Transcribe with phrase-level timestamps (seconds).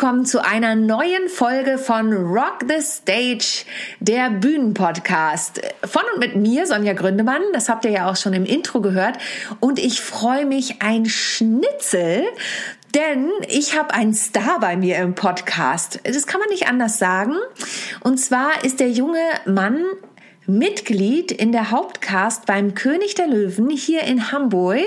[0.00, 3.66] Willkommen zu einer neuen Folge von Rock the Stage,
[4.00, 5.60] der Bühnenpodcast.
[5.84, 9.18] Von und mit mir, Sonja Gründemann, das habt ihr ja auch schon im Intro gehört.
[9.60, 12.24] Und ich freue mich ein Schnitzel,
[12.94, 16.00] denn ich habe einen Star bei mir im Podcast.
[16.02, 17.34] Das kann man nicht anders sagen.
[18.02, 19.84] Und zwar ist der junge Mann
[20.46, 24.80] Mitglied in der Hauptcast beim König der Löwen hier in Hamburg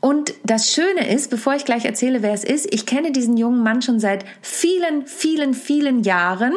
[0.00, 3.64] und das Schöne ist, bevor ich gleich erzähle, wer es ist, ich kenne diesen jungen
[3.64, 6.52] Mann schon seit vielen, vielen, vielen Jahren,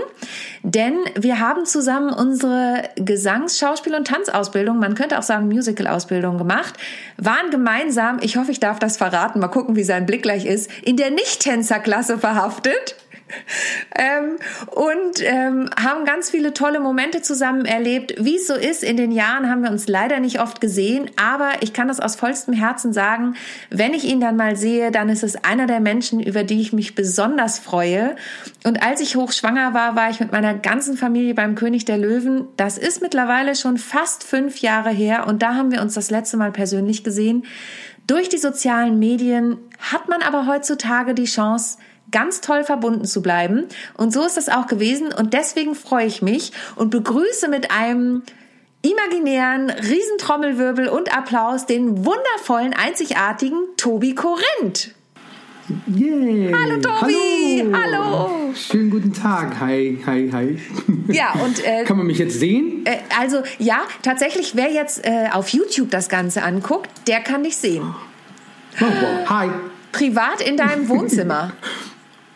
[0.62, 6.76] denn wir haben zusammen unsere Gesangs-, Schauspiel- und Tanzausbildung, man könnte auch sagen Musical-Ausbildung gemacht,
[7.18, 10.70] waren gemeinsam, ich hoffe, ich darf das verraten, mal gucken, wie sein Blick gleich ist,
[10.84, 12.96] in der Nicht-Tänzerklasse verhaftet
[13.96, 14.38] ähm,
[14.68, 18.14] und ähm, haben ganz viele tolle Momente zusammen erlebt.
[18.20, 21.52] Wie es so ist, in den Jahren haben wir uns leider nicht oft gesehen, aber
[21.62, 23.36] ich kann das aus vollstem Herzen sagen,
[23.70, 26.74] wenn ich ihn dann mal sehe, dann ist es einer der Menschen, über die ich
[26.74, 28.16] mich besonders freue.
[28.66, 32.48] Und als ich hochschwanger war, war ich mit meiner ganzen Familie beim König der Löwen.
[32.58, 36.38] Das ist mittlerweile schon fast fünf Jahre her und da haben wir uns das letzte
[36.38, 37.46] Mal persönlich gesehen.
[38.08, 41.78] Durch die sozialen Medien hat man aber heutzutage die Chance,
[42.12, 43.68] ganz toll verbunden zu bleiben.
[43.96, 45.14] Und so ist das auch gewesen.
[45.14, 48.24] Und deswegen freue ich mich und begrüße mit einem
[48.82, 54.96] imaginären Riesentrommelwirbel und Applaus den wundervollen, einzigartigen Tobi Korinth.
[55.88, 56.58] Yeah.
[56.58, 57.64] Hallo Tobi!
[57.72, 58.04] Hallo.
[58.04, 58.54] Hallo!
[58.54, 59.60] Schönen guten Tag.
[59.60, 60.60] Hi, hi, hi.
[61.08, 61.64] Ja, und.
[61.64, 62.86] Äh, Kann man mich jetzt sehen?
[62.86, 67.58] Äh, also, ja, tatsächlich, wer jetzt äh, auf YouTube das Ganze anguckt, der kann dich
[67.58, 67.84] sehen.
[68.82, 69.30] Oh, wow.
[69.30, 69.50] Hi.
[69.92, 71.54] Privat in deinem Wohnzimmer.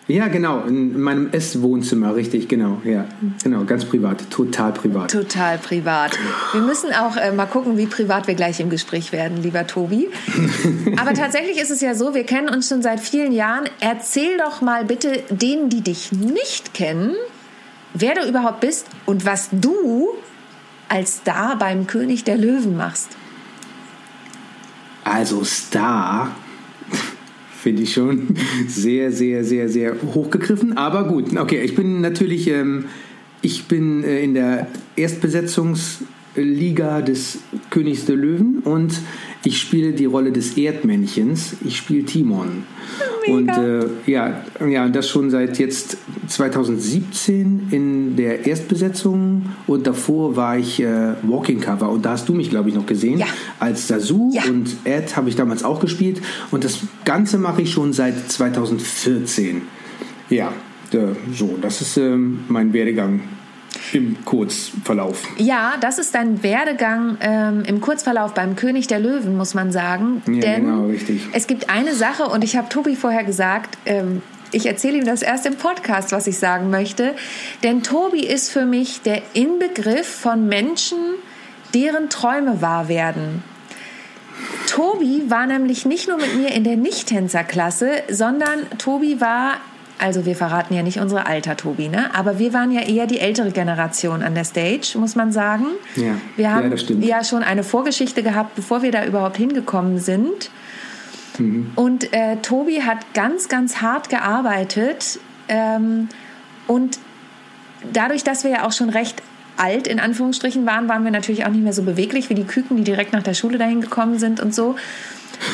[0.07, 3.05] Ja, genau, in meinem Esswohnzimmer, richtig, genau, ja,
[3.43, 5.09] genau, ganz privat, total privat.
[5.09, 6.15] Total privat.
[6.51, 10.09] Wir müssen auch äh, mal gucken, wie privat wir gleich im Gespräch werden, lieber Tobi.
[10.97, 13.63] Aber tatsächlich ist es ja so, wir kennen uns schon seit vielen Jahren.
[13.79, 17.15] Erzähl doch mal bitte denen, die dich nicht kennen,
[17.95, 20.09] wer du überhaupt bist und was du
[20.87, 23.09] als Star beim König der Löwen machst.
[25.03, 26.29] Also Star
[27.65, 28.27] finde ich schon
[28.67, 30.77] sehr, sehr, sehr, sehr hochgegriffen.
[30.77, 32.85] Aber gut, okay, ich bin natürlich, ähm,
[33.41, 37.39] ich bin äh, in der Erstbesetzungsliga des
[37.71, 38.93] Königs der Löwen und
[39.45, 41.55] ich spiele die Rolle des Erdmännchens.
[41.63, 42.63] Ich spiele Timon.
[43.27, 43.33] Mega.
[43.33, 45.97] Und äh, ja, ja, das schon seit jetzt
[46.27, 52.33] 2017 in der Erstbesetzung und davor war ich äh, Walking Cover und da hast du
[52.33, 53.19] mich, glaube ich, noch gesehen.
[53.19, 53.27] Ja.
[53.59, 54.43] Als Sasu Ja.
[54.45, 59.61] und Ed habe ich damals auch gespielt und das Ganze mache ich schon seit 2014.
[60.29, 60.51] Ja,
[60.91, 60.97] äh,
[61.33, 63.21] so, das ist ähm, mein Werdegang
[63.93, 65.23] im Kurzverlauf.
[65.37, 70.21] Ja, das ist dein Werdegang ähm, im Kurzverlauf beim König der Löwen, muss man sagen.
[70.27, 71.21] Ja, Denn genau, richtig.
[71.33, 74.21] es gibt eine Sache, und ich habe Tobi vorher gesagt, ähm,
[74.51, 77.15] ich erzähle ihm das erst im Podcast, was ich sagen möchte.
[77.63, 80.97] Denn Tobi ist für mich der Inbegriff von Menschen,
[81.73, 83.43] deren Träume wahr werden.
[84.67, 89.57] Tobi war nämlich nicht nur mit mir in der Nicht-Tänzer-Klasse, sondern Tobi war,
[89.97, 92.13] also wir verraten ja nicht unsere Alter, Tobi, ne?
[92.13, 95.65] aber wir waren ja eher die ältere Generation an der Stage, muss man sagen.
[95.95, 96.15] Ja.
[96.35, 97.05] Wir Ja, haben stimmt.
[97.05, 100.49] ja schon eine Vorgeschichte gehabt, bevor wir da überhaupt hingekommen sind.
[101.37, 101.71] Mhm.
[101.75, 105.19] Und äh, Tobi hat ganz, ganz hart gearbeitet.
[105.47, 106.09] Ähm,
[106.67, 106.99] und
[107.93, 109.21] dadurch, dass wir ja auch schon recht
[109.57, 112.75] alt in Anführungsstrichen waren, waren wir natürlich auch nicht mehr so beweglich wie die Küken,
[112.75, 114.75] die direkt nach der Schule dahin gekommen sind und so.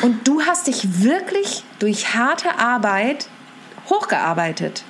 [0.02, 3.26] Und du hast dich wirklich durch harte Arbeit
[3.92, 4.82] hochgearbeitet.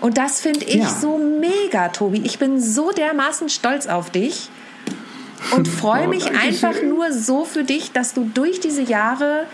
[0.00, 0.88] Und das finde ich Ja.
[0.88, 2.22] so mega, Tobi.
[2.24, 4.48] Ich bin so dermaßen stolz auf dich
[5.54, 6.88] und freue Oh, mich danke einfach schön.
[6.88, 9.46] nur so für dich, dass du durch diese Jahre,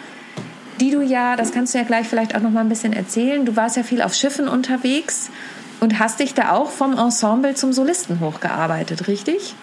[0.81, 3.45] die du ja, das kannst du ja gleich vielleicht auch noch mal ein bisschen erzählen,
[3.45, 5.29] du warst ja viel auf Schiffen unterwegs
[5.81, 9.55] und hast dich da auch vom Ensemble zum Solisten hochgearbeitet, richtig?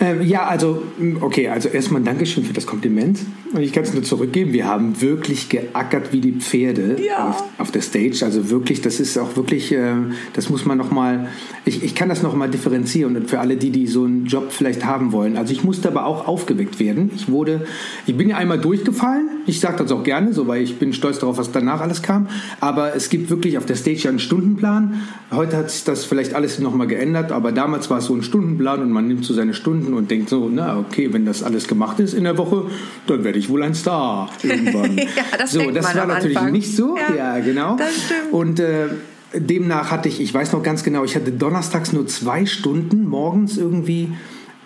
[0.00, 0.82] Ähm, ja, also,
[1.20, 3.20] okay, also erstmal Dankeschön für das Kompliment.
[3.54, 4.52] Und ich kann es nur zurückgeben.
[4.52, 7.28] Wir haben wirklich geackert wie die Pferde Ja.
[7.28, 8.24] auf, auf der Stage.
[8.24, 9.92] Also wirklich, das ist auch wirklich, äh,
[10.32, 11.28] das muss man nochmal,
[11.64, 14.84] ich, ich kann das nochmal differenzieren und für alle, die, die so einen Job vielleicht
[14.84, 15.36] haben wollen.
[15.36, 17.12] Also ich musste aber auch aufgeweckt werden.
[17.14, 17.64] Ich wurde,
[18.06, 21.20] ich bin ja einmal durchgefallen Ich sage das auch gerne, so, weil ich bin stolz
[21.20, 22.26] darauf, was danach alles kam.
[22.60, 25.02] Aber es gibt wirklich auf der Stage ja einen Stundenplan.
[25.30, 28.82] Heute hat sich das vielleicht alles nochmal geändert, aber damals war es so ein Stundenplan
[28.82, 32.00] und man nimmt so seine Stunden und denkt so, na okay, wenn das alles gemacht
[32.00, 32.64] ist in der Woche,
[33.06, 34.96] dann werde ich wohl ein Star irgendwann.
[34.96, 35.06] ja,
[35.38, 36.52] das so, das war natürlich Anfang.
[36.52, 36.96] nicht so.
[36.96, 37.76] Ja, ja genau.
[37.76, 38.32] Das stimmt.
[38.32, 38.88] Und äh,
[39.34, 43.56] demnach hatte ich, ich weiß noch ganz genau, ich hatte donnerstags nur zwei Stunden morgens
[43.56, 44.12] irgendwie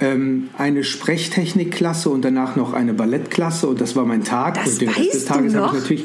[0.00, 4.54] ähm, eine Sprechtechnikklasse und danach noch eine Ballettklasse und das war mein Tag.
[4.54, 6.04] Das und den Rest des Tages habe ich natürlich.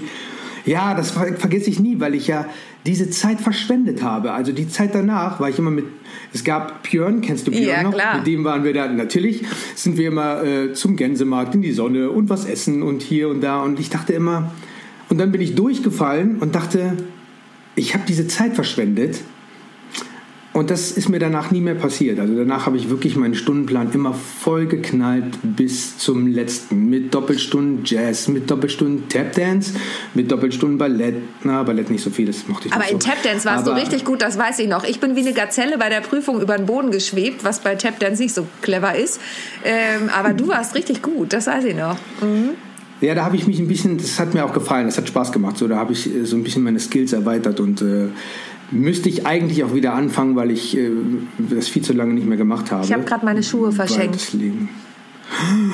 [0.66, 2.46] Ja, das ver vergesse ich nie, weil ich ja
[2.86, 4.32] diese Zeit verschwendet habe.
[4.32, 5.86] Also die Zeit danach war ich immer mit.
[6.34, 7.94] Es gab Björn, kennst du Björn ja, noch?
[7.94, 8.18] Klar.
[8.18, 8.88] Mit dem waren wir da.
[8.88, 9.44] Natürlich
[9.76, 13.42] sind wir immer äh, zum Gänsemarkt in die Sonne und was essen und hier und
[13.42, 13.62] da.
[13.62, 14.52] Und ich dachte immer.
[15.10, 16.98] Und dann bin ich durchgefallen und dachte,
[17.76, 19.20] ich habe diese Zeit verschwendet
[20.54, 22.20] und das ist mir danach nie mehr passiert.
[22.20, 26.90] Also danach habe ich wirklich meinen Stundenplan immer voll geknallt bis zum letzten.
[26.90, 29.74] Mit Doppelstunden Jazz, mit Doppelstunden Tapdance,
[30.14, 31.16] mit Doppelstunden Ballett.
[31.44, 33.10] Na, Ballett nicht so viel, das mochte ich Aber nicht in so.
[33.10, 34.84] Tapdance warst Aber du richtig gut, das weiß ich noch.
[34.84, 38.22] Ich bin wie eine Gazelle bei der Prüfung über den Boden geschwebt, was bei Tapdance
[38.22, 39.20] nicht so clever ist.
[39.66, 41.98] Ähm, aber du warst richtig gut, das weiß ich noch.
[42.22, 42.52] Mhm.
[43.02, 45.34] Ja, da habe ich mich ein bisschen, das hat mir auch gefallen, das hat Spaß
[45.34, 45.58] gemacht.
[45.58, 48.08] So, da habe ich äh, so ein bisschen meine Skills erweitert und äh,
[48.74, 50.92] müsste ich eigentlich auch wieder anfangen, weil ich äh,
[51.38, 52.84] das viel zu lange nicht mehr gemacht habe.
[52.84, 54.36] Ich habe gerade meine Schuhe verschenkt.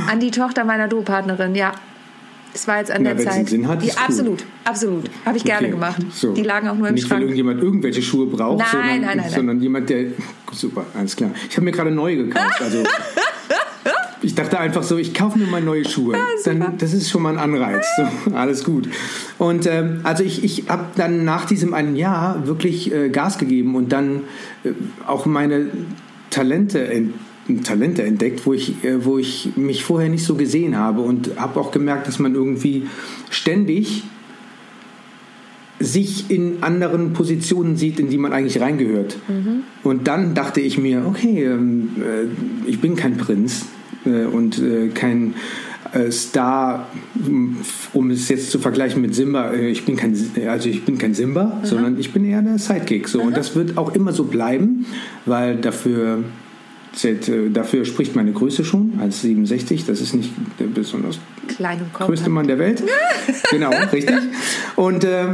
[0.08, 1.74] An die Tochter meiner Do-Partnerin, ja.
[2.54, 3.48] Es war jetzt an Na, der Zeit.
[3.48, 5.10] Sinn hat, ja, absolut, absolut.
[5.24, 5.72] Habe ich gerne okay.
[5.72, 6.02] gemacht.
[6.12, 6.34] So.
[6.34, 7.20] Die lagen auch nur im Nicht, Schrank.
[7.22, 9.30] Nicht, weil irgendjemand irgendwelche Schuhe braucht, nein, sondern, nein, nein, nein.
[9.30, 10.06] sondern jemand, der.
[10.52, 11.32] Super, alles klar.
[11.48, 12.62] Ich habe mir gerade neue gekauft.
[12.62, 12.84] Also
[14.30, 16.16] ich dachte einfach so, ich kaufe mir mal neue Schuhe.
[16.46, 17.86] Ja, dann, das ist schon mal ein Anreiz.
[17.98, 18.88] So, alles gut.
[19.40, 23.76] Und ähm, also ich, ich habe dann nach diesem einen Jahr wirklich äh, Gas gegeben
[23.76, 24.22] und dann
[24.64, 24.70] äh,
[25.08, 25.66] auch meine
[26.30, 27.14] Talente ent
[27.64, 31.60] Talente entdeckt, wo ich, äh, wo ich mich vorher nicht so gesehen habe und habe
[31.60, 32.88] auch gemerkt, dass man irgendwie
[33.32, 34.04] ständig
[35.80, 39.18] sich in anderen Positionen sieht, in die man eigentlich reingehört.
[39.28, 39.64] Mhm.
[39.84, 43.66] Und dann dachte ich mir, okay, ähm, äh, ich bin kein Prinz,
[44.06, 45.36] äh, und äh, kein
[45.94, 46.88] äh, Star,
[47.94, 50.16] um es jetzt zu vergleichen mit Simba, ich bin kein,
[50.48, 51.66] also ich bin kein Simba, mhm.
[51.66, 53.08] sondern ich bin eher der Sidekick.
[53.08, 53.20] So.
[53.20, 53.28] Mhm.
[53.28, 54.86] Und das wird auch immer so bleiben,
[55.26, 56.24] weil dafür
[57.54, 59.86] Dafür spricht meine Größe schon als 67.
[59.86, 61.20] Das ist nicht der besonders
[61.94, 62.84] größte Mann der Welt.
[63.52, 64.16] genau, richtig.
[64.76, 65.28] Und äh,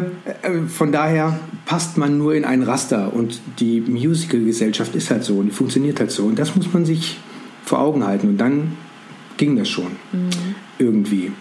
[0.68, 3.14] von daher passt man nur in ein Raster.
[3.14, 6.26] Und die Musical-Gesellschaft ist halt so und die funktioniert halt so.
[6.26, 7.20] Und das muss man sich
[7.66, 8.30] vor Augen halten.
[8.30, 8.78] Und dann
[9.38, 10.30] ging das schon mhm.
[10.78, 11.32] irgendwie.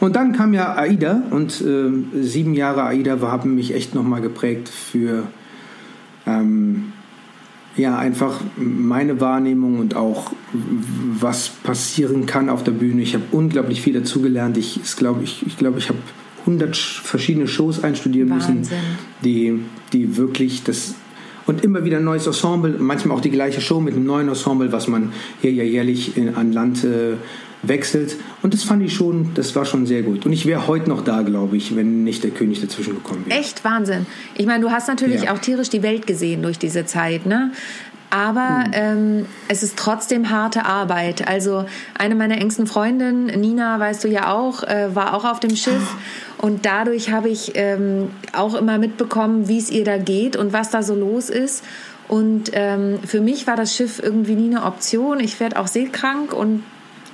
[0.00, 4.68] Und dann kam ja AIDA und äh, sieben Jahre AIDA haben mich echt nochmal geprägt
[4.68, 5.28] für
[6.26, 6.92] ähm,
[7.76, 10.32] ja einfach meine Wahrnehmung und auch
[11.20, 13.02] was passieren kann auf der Bühne.
[13.02, 14.56] Ich habe unglaublich viel dazugelernt.
[14.56, 15.98] Ich glaube, ich, ich, glaub, ich habe
[16.40, 18.58] 100 verschiedene Shows einstudieren Wahnsinn.
[18.58, 18.76] müssen,
[19.24, 19.60] die,
[19.92, 20.96] die wirklich das
[21.46, 24.72] und immer wieder ein neues Ensemble, manchmal auch die gleiche Show mit einem neuen Ensemble,
[24.72, 27.14] was man hier ja jährlich in, an Land äh,
[27.62, 28.16] wechselt.
[28.42, 30.26] Und das fand ich schon, das war schon sehr gut.
[30.26, 33.38] Und ich wäre heute noch da, glaube ich, wenn nicht der König dazwischen gekommen wäre.
[33.38, 34.06] Echt Wahnsinn.
[34.36, 35.32] Ich meine, du hast natürlich ja.
[35.32, 37.52] auch tierisch die Welt gesehen durch diese Zeit, ne?
[38.12, 38.72] Aber hm.
[38.74, 41.26] ähm, es ist trotzdem harte Arbeit.
[41.26, 41.64] Also
[41.98, 45.96] eine meiner engsten Freundinnen, Nina, weißt du ja auch, äh, war auch auf dem Schiff.
[46.36, 50.68] Und dadurch habe ich ähm, auch immer mitbekommen, wie es ihr da geht und was
[50.68, 51.64] da so los ist.
[52.06, 55.18] Und ähm, für mich war das Schiff irgendwie nie eine Option.
[55.18, 56.62] Ich werde auch seekrank und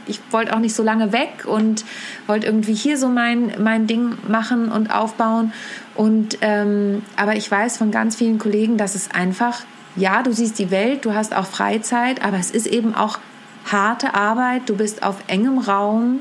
[0.09, 1.85] ich wollte auch nicht so lange weg und
[2.26, 5.52] wollte irgendwie hier so mein, mein Ding machen und aufbauen.
[5.95, 9.62] Und ähm, aber ich weiß von ganz vielen Kollegen, dass es einfach
[9.99, 13.19] ja, du siehst die Welt, du hast auch Freizeit, aber es ist eben auch
[13.71, 14.69] harte Arbeit.
[14.69, 16.21] Du bist auf engem Raum.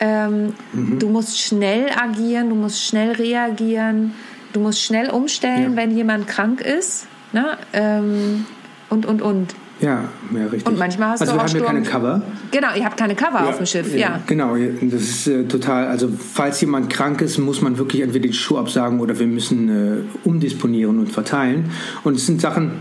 [0.00, 0.98] Ähm, mhm.
[0.98, 4.14] Du musst schnell agieren, du musst schnell reagieren,
[4.52, 5.76] du musst schnell umstellen, ja.
[5.76, 7.06] wenn jemand krank ist.
[7.32, 7.58] Ne?
[7.72, 8.46] Ähm,
[8.90, 9.54] und, und, und.
[9.80, 10.66] Ja, ja, richtig.
[10.66, 11.66] Und manchmal hast also du auch Sturm.
[11.66, 12.22] keine Cover.
[12.50, 13.98] Genau, ihr habt keine Cover ja, auf dem Schiff, ja.
[13.98, 14.20] ja.
[14.26, 18.32] Genau, das ist äh, total, also falls jemand krank ist, muss man wirklich entweder die
[18.32, 21.70] Schuhe absagen oder wir müssen äh, umdisponieren und verteilen.
[22.02, 22.72] Und es sind Sachen,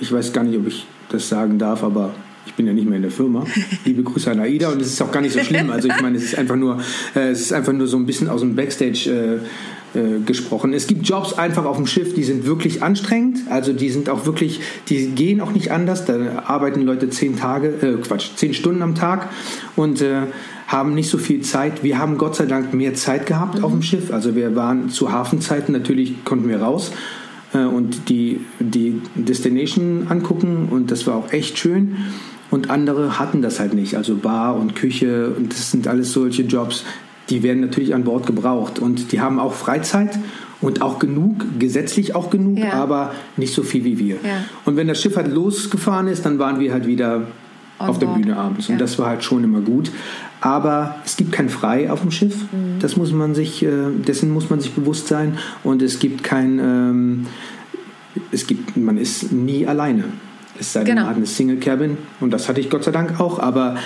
[0.00, 2.14] ich weiß gar nicht, ob ich das sagen darf, aber
[2.46, 3.44] ich bin ja nicht mehr in der Firma.
[3.84, 5.70] Liebe Grüße an Aida und es ist auch gar nicht so schlimm.
[5.70, 6.80] Also ich meine, es ist einfach nur,
[7.14, 9.10] äh, es ist einfach nur so ein bisschen aus dem Backstage
[9.94, 10.72] äh, äh, gesprochen.
[10.72, 13.40] Es gibt Jobs einfach auf dem Schiff, die sind wirklich anstrengend.
[13.50, 16.04] Also die sind auch wirklich, die gehen auch nicht anders.
[16.04, 19.28] Da arbeiten Leute zehn Tage, äh, Quatsch, zehn Stunden am Tag
[19.74, 20.22] und äh,
[20.68, 21.82] haben nicht so viel Zeit.
[21.82, 23.64] Wir haben Gott sei Dank mehr Zeit gehabt mhm.
[23.64, 24.12] auf dem Schiff.
[24.12, 26.92] Also wir waren zu Hafenzeiten natürlich konnten wir raus
[27.64, 31.96] und die, die Destination angucken und das war auch echt schön.
[32.50, 36.42] Und andere hatten das halt nicht, also Bar und Küche und das sind alles solche
[36.42, 36.84] Jobs.
[37.28, 40.16] die werden natürlich an Bord gebraucht und die haben auch Freizeit
[40.60, 42.72] und auch genug, gesetzlich auch genug, ja.
[42.72, 44.14] aber nicht so viel wie wir.
[44.16, 44.44] Ja.
[44.64, 47.26] Und wenn das Schiff halt losgefahren ist, dann waren wir halt wieder
[47.78, 48.68] On auf der Bühne abends.
[48.68, 49.90] Und das war halt schon immer gut.
[50.40, 52.36] Aber es gibt kein Frei auf dem Schiff.
[52.52, 52.78] Mhm.
[52.80, 55.38] Das muss man sich, äh, dessen muss man sich bewusst sein.
[55.64, 57.26] Und es gibt kein, ähm,
[58.32, 60.04] es gibt, man ist nie alleine.
[60.58, 61.02] Es sei denn, genau.
[61.02, 61.96] man hat eine Single Cabin.
[62.20, 63.38] Und das hatte ich Gott sei Dank auch.
[63.38, 63.76] Aber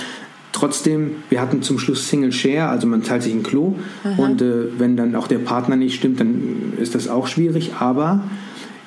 [0.53, 3.77] trotzdem, wir hatten zum Schluss Single Share, also man teilt sich ein Klo.
[4.05, 4.23] Aha.
[4.23, 7.75] Und äh, wenn dann auch der Partner nicht stimmt, dann ist das auch schwierig.
[7.79, 8.25] Aber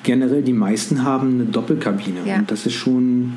[0.02, 2.20] generell, die meisten haben eine Doppelkabine.
[2.26, 2.36] Ja.
[2.36, 3.34] Und das ist schon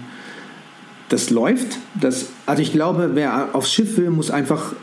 [1.09, 1.77] das läuft.
[1.99, 4.73] Das, also ich glaube, wer aufs Schiff will, muss einfach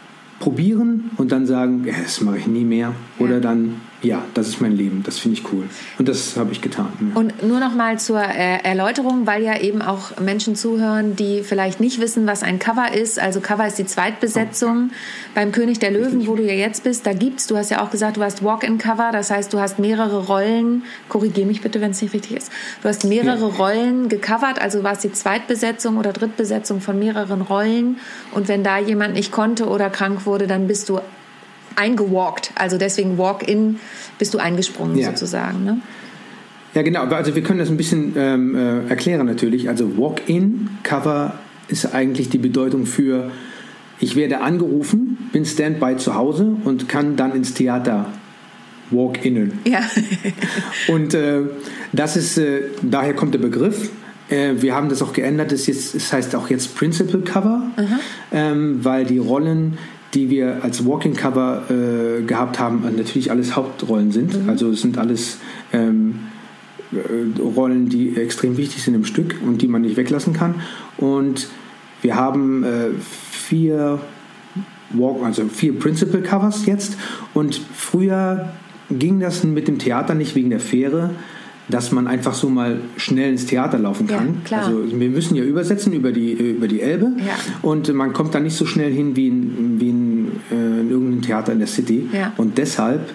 [0.40, 2.94] probieren und dann sagen, ja, das mache ich nie mehr.
[3.18, 3.40] Oder ja.
[3.40, 5.02] dann ja, das ist mein Leben.
[5.02, 5.64] Das finde ich cool.
[5.98, 6.92] Und das habe ich getan.
[7.00, 7.20] Ja.
[7.20, 11.80] Und nur noch mal zur äh, Erläuterung, weil ja eben auch Menschen zuhören, die vielleicht
[11.80, 13.18] nicht wissen, was ein Cover ist.
[13.18, 14.94] Also Cover ist die Zweitbesetzung oh.
[15.34, 17.06] beim König der Löwen, wo du ja jetzt bist.
[17.06, 19.10] Da gibt's, du hast ja auch gesagt, du hast Walk-in-Cover.
[19.12, 20.82] Das heißt, du hast mehrere Rollen.
[21.08, 22.52] Korrigiere mich bitte, wenn es nicht richtig ist.
[22.82, 23.56] Du hast mehrere ja.
[23.56, 24.60] Rollen gecovert.
[24.60, 27.98] Also war es die Zweitbesetzung oder Drittbesetzung von mehreren Rollen.
[28.32, 31.00] Und wenn da jemand nicht konnte oder krank wurde, dann bist du
[31.76, 32.52] eingewalkt.
[32.54, 33.78] Also deswegen Walk-in
[34.18, 35.10] bist du eingesprungen ja.
[35.10, 35.64] sozusagen.
[35.64, 35.80] Ne?
[36.74, 37.04] Ja, genau.
[37.04, 39.68] Also wir können das ein bisschen ähm, äh, erklären natürlich.
[39.68, 41.34] Also Walk-in-Cover
[41.68, 43.30] ist eigentlich die Bedeutung für
[44.00, 48.06] ich werde angerufen, bin Standby zu Hause und kann dann ins Theater
[48.90, 49.60] walk-innen.
[49.64, 49.80] Ja.
[50.88, 51.42] und äh,
[51.92, 53.90] das ist, äh, daher kommt der Begriff.
[54.28, 55.52] Äh, wir haben das auch geändert.
[55.52, 57.62] Es, heißt auch jetzt Principal Cover,
[58.32, 59.78] ähm, weil die Rollen
[60.14, 64.42] die wir als Walking Cover äh, gehabt haben, natürlich alles Hauptrollen sind.
[64.42, 64.48] Mhm.
[64.48, 65.38] Also es sind alles
[65.72, 66.20] ähm,
[66.92, 70.56] äh, Rollen, die extrem wichtig sind im Stück und die man nicht weglassen kann.
[70.96, 71.48] Und
[72.02, 74.00] wir haben äh, vier
[74.90, 76.96] Walk, also vier Principal Covers jetzt.
[77.32, 78.50] Und früher
[78.90, 81.10] ging das mit dem Theater nicht wegen der Fähre
[81.68, 84.42] dass man einfach so mal schnell ins Theater laufen kann.
[84.50, 87.32] Ja, also wir müssen ja übersetzen über die, über die Elbe ja.
[87.62, 90.03] und man kommt da nicht so schnell hin wie in, wie in,
[90.50, 92.08] äh, in irgendeinem Theater in der City.
[92.12, 92.32] Ja.
[92.36, 93.12] Und deshalb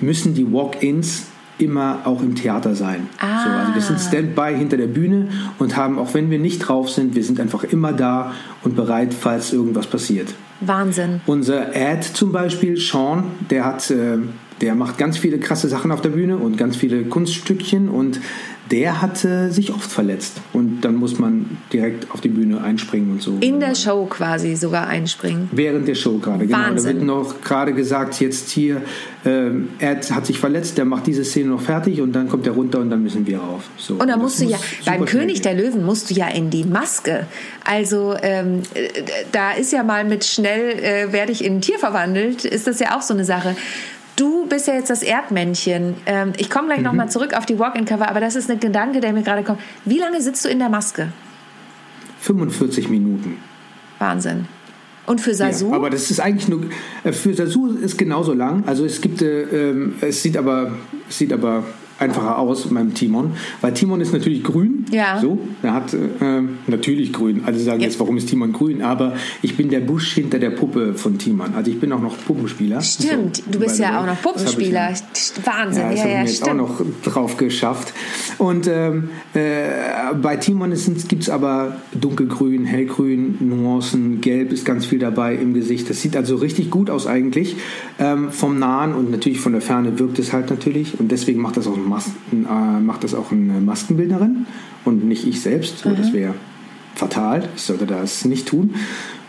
[0.00, 1.26] müssen die Walk-ins
[1.58, 3.08] immer auch im Theater sein.
[3.18, 3.44] Ah.
[3.44, 6.90] So, also wir sind Standby hinter der Bühne und haben, auch wenn wir nicht drauf
[6.90, 8.32] sind, wir sind einfach immer da
[8.64, 10.34] und bereit, falls irgendwas passiert.
[10.60, 11.20] Wahnsinn.
[11.26, 14.18] Unser Ad zum Beispiel, Sean, der hat äh,
[14.62, 18.20] der macht ganz viele krasse Sachen auf der Bühne und ganz viele Kunststückchen und
[18.72, 20.40] der hatte sich oft verletzt.
[20.54, 23.36] Und dann muss man direkt auf die Bühne einspringen und so.
[23.40, 25.50] In der Show quasi sogar einspringen.
[25.52, 26.58] Während der Show gerade, genau.
[26.58, 26.84] Wahnsinn.
[26.84, 28.80] Da wird noch gerade gesagt, jetzt hier,
[29.24, 32.54] äh, er hat sich verletzt, der macht diese Szene noch fertig und dann kommt er
[32.54, 33.68] runter und dann müssen wir rauf.
[33.76, 33.94] So.
[33.94, 37.26] Und dann musst du ja, beim König der Löwen musst du ja in die Maske.
[37.64, 38.62] Also ähm,
[39.32, 42.80] da ist ja mal mit schnell äh, werde ich in ein Tier verwandelt, ist das
[42.80, 43.54] ja auch so eine Sache.
[44.16, 45.94] Du bist ja jetzt das Erdmännchen.
[46.06, 46.84] Ähm, ich komme gleich mhm.
[46.84, 49.60] nochmal zurück auf die Walk-in-Cover, aber das ist ein Gedanke, der mir gerade kommt.
[49.84, 51.12] Wie lange sitzt du in der Maske?
[52.20, 53.38] 45 Minuten.
[53.98, 54.46] Wahnsinn.
[55.06, 55.70] Und für Sasu?
[55.70, 56.62] Ja, aber das ist eigentlich nur
[57.04, 58.64] äh, für Sasu ist genauso lang.
[58.66, 60.72] Also es gibt, äh, ähm, es sieht aber,
[61.08, 61.64] es sieht aber
[62.02, 64.84] einfacher aus beim Timon, weil Timon ist natürlich grün.
[64.90, 65.18] Ja.
[65.20, 65.98] So, er hat äh,
[66.66, 67.42] natürlich grün.
[67.46, 68.82] Also sagen jetzt, warum ist Timon grün?
[68.82, 71.54] Aber ich bin der Busch hinter der Puppe von Timon.
[71.54, 72.80] Also ich bin auch noch Puppenspieler.
[72.80, 74.90] Stimmt, so, du bist ja auch noch Puppenspieler.
[74.90, 74.96] Ja,
[75.44, 75.82] Wahnsinn.
[75.82, 77.92] Ja, das ja, habe ich mir jetzt auch noch drauf geschafft.
[78.38, 80.72] Und ähm, äh, bei Timon
[81.08, 85.88] gibt es aber dunkelgrün, hellgrün, Nuancen, gelb ist ganz viel dabei im Gesicht.
[85.90, 87.56] Das sieht also richtig gut aus eigentlich.
[87.98, 90.98] Ähm, vom Nahen und natürlich von der Ferne wirkt es halt natürlich.
[90.98, 94.46] Und deswegen macht das auch Masken, äh, macht das auch eine Maskenbildnerin
[94.84, 95.78] und nicht ich selbst.
[95.78, 95.96] So, mhm.
[95.96, 96.34] Das wäre
[96.94, 97.48] fatal.
[97.56, 98.74] Ich sollte das nicht tun.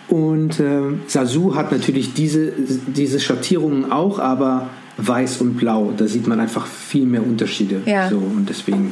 [0.07, 2.51] Und äh, Sasu hat natürlich diese,
[2.87, 5.93] diese Schattierungen auch, aber weiß und blau.
[5.95, 7.81] Da sieht man einfach viel mehr Unterschiede.
[7.85, 8.09] Ja.
[8.09, 8.91] So, und deswegen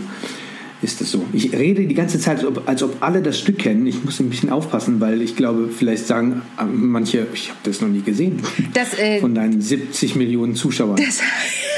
[0.81, 1.23] ist das so.
[1.31, 3.85] Ich rede die ganze Zeit, als ob, als ob alle das Stück kennen.
[3.85, 7.81] Ich muss ein bisschen aufpassen, weil ich glaube, vielleicht sagen äh, manche, ich habe das
[7.81, 8.39] noch nie gesehen.
[8.73, 10.95] Das, äh, Von deinen 70 Millionen Zuschauern.
[10.95, 11.19] Das,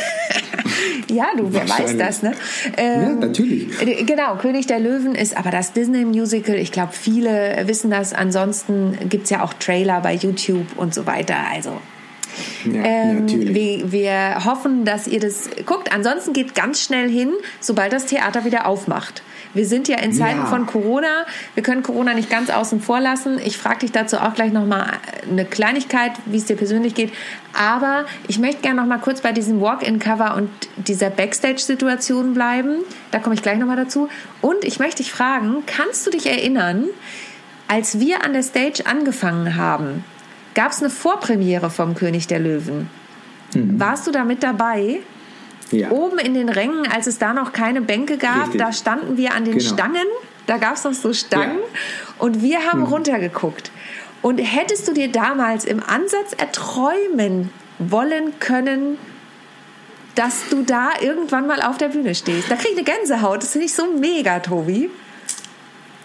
[1.10, 2.34] ja, du, wer weiß das, ne?
[2.78, 3.82] Ähm, ja, natürlich.
[3.82, 6.56] Äh, genau, König der Löwen ist aber das Disney-Musical.
[6.56, 8.14] Ich glaube, viele wissen das.
[8.14, 11.38] Ansonsten gibt es ja auch Trailer bei YouTube und so weiter.
[11.52, 11.72] Also
[12.66, 15.94] ja, ähm, wir, wir, hoffen, dass ihr das guckt.
[15.94, 19.24] Ansonsten geht ganz schnell hin, sobald das Theater wieder aufmacht.
[19.54, 20.46] Wir sind ja in Zeiten ja.
[20.46, 21.26] von Corona.
[21.54, 23.40] Wir können Corona nicht ganz außen vor lassen.
[23.44, 24.94] Ich frage dich dazu auch gleich nochmal
[25.30, 27.14] eine Kleinigkeit, wie es dir persönlich geht.
[27.54, 32.78] Aber ich möchte gerne nochmal kurz bei diesem Walk-in-Cover und dieser Backstage-Situation bleiben.
[33.12, 34.10] Da komme ich gleich nochmal dazu.
[34.42, 36.86] Und ich möchte dich fragen, kannst du dich erinnern,
[37.68, 40.04] als wir an der Stage angefangen haben,
[40.54, 42.90] gab es eine Vorpremiere vom König der Löwen.
[43.54, 43.80] Mhm.
[43.80, 45.00] Warst du da mit dabei?
[45.72, 45.91] Ja.
[45.91, 48.62] Oben in den Rängen, als es da noch keine Bänke gab, Richtig.
[48.62, 49.74] da standen wir an den genau.
[49.74, 50.08] Stangen.
[50.46, 51.58] Da gab es noch so Stangen.
[51.58, 51.79] Ja.
[52.20, 52.88] Und wir haben mhm.
[52.88, 53.72] runtergeguckt.
[54.22, 58.98] Und hättest du dir damals im Ansatz erträumen wollen können,
[60.15, 62.50] dass du da irgendwann mal auf der Bühne stehst?
[62.50, 63.41] Da krieg ich eine Gänsehaut.
[63.41, 64.89] Das finde ich so mega, Tobi.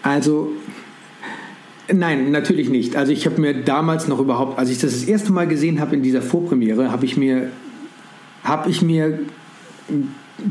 [0.01, 0.53] Also,
[1.91, 2.95] Nein, natürlich nicht.
[2.95, 5.95] Also ich habe mir damals noch überhaupt, als ich das das erste Mal gesehen habe
[5.95, 7.49] in dieser Vorpremiere, habe ich mir,
[8.43, 9.19] habe ich mir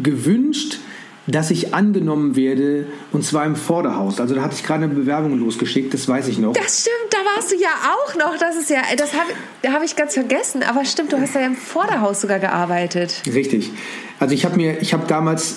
[0.02, 0.78] gewünscht,
[1.26, 4.18] dass ich angenommen werde und zwar im Vorderhaus.
[4.20, 6.54] Also da hatte ich gerade eine Bewerbung losgeschickt, das weiß ich noch.
[6.54, 8.38] Das stimmt, da warst du ja auch noch.
[8.38, 10.62] Das ist ja, das habe hab ich ganz vergessen.
[10.62, 13.22] Aber stimmt, du hast ja im Vorderhaus sogar gearbeitet.
[13.26, 13.70] Richtig.
[14.18, 15.56] Also ich habe mir, ich habe damals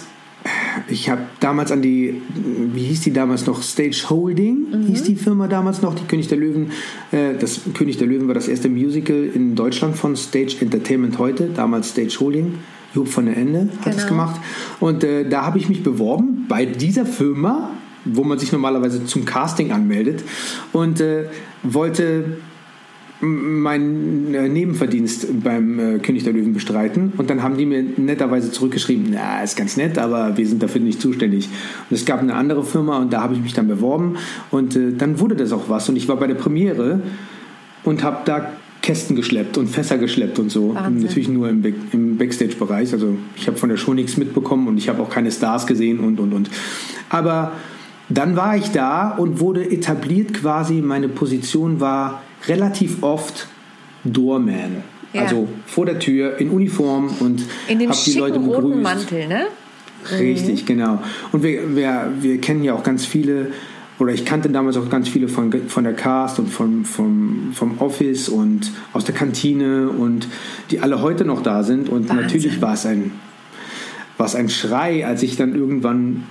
[0.88, 2.22] ich habe damals an die,
[2.74, 4.88] wie hieß die damals noch, Stage Holding, mhm.
[4.88, 6.72] hieß die Firma damals noch, die König der Löwen.
[7.12, 11.50] Äh, das König der Löwen war das erste Musical in Deutschland von Stage Entertainment heute,
[11.50, 12.56] damals Stage Holding.
[12.94, 14.10] Job von der Ende hat es genau.
[14.10, 14.42] gemacht.
[14.80, 17.72] Und äh, da habe ich mich beworben bei dieser Firma,
[18.06, 20.24] wo man sich normalerweise zum Casting anmeldet
[20.74, 21.26] und äh,
[21.64, 22.38] wollte
[23.22, 27.14] meinen äh, Nebenverdienst beim äh, König der Löwen bestreiten.
[27.18, 30.82] Und dann haben die mir netterweise zurückgeschrieben, na, ist ganz nett, aber wir sind dafür
[30.82, 31.48] nicht zuständig.
[31.90, 34.18] Und es gab eine andere Firma und da habe ich mich dann beworben.
[34.50, 35.88] Und äh, dann wurde das auch was.
[35.88, 37.02] Und ich war bei der Premiere
[37.84, 40.74] und habe da Kästen geschleppt und Fässer geschleppt und so.
[40.74, 41.04] Wahnsinn.
[41.04, 42.94] Natürlich nur im, Back im Backstage-Bereich.
[42.94, 46.00] Also ich habe von der Show nichts mitbekommen und ich habe auch keine Stars gesehen
[46.00, 46.50] und, und, und.
[47.10, 47.54] Aber
[48.10, 50.82] dann war ich da und wurde etabliert quasi.
[50.82, 53.48] Meine Position war relativ oft
[54.04, 54.84] Doorman.
[55.14, 55.24] Ja.
[55.24, 58.62] Also vor der Tür in Uniform und in dem die Leute begrüßt.
[58.62, 59.48] roten Mantel, ne?
[60.20, 60.66] Richtig, mhm.
[60.66, 61.04] genau.
[61.32, 63.52] Und wir, wir, wir kennen ja auch ganz viele,
[64.02, 67.78] oder ich kannte damals auch ganz viele von, von der Cast und vom, vom, vom
[67.78, 70.28] Office und aus der Kantine und
[70.72, 71.88] die alle heute noch da sind.
[71.88, 72.18] Und Wahnsinn.
[72.18, 73.12] natürlich war es ein,
[74.18, 76.24] war es ein Schrei, als ich dann irgendwann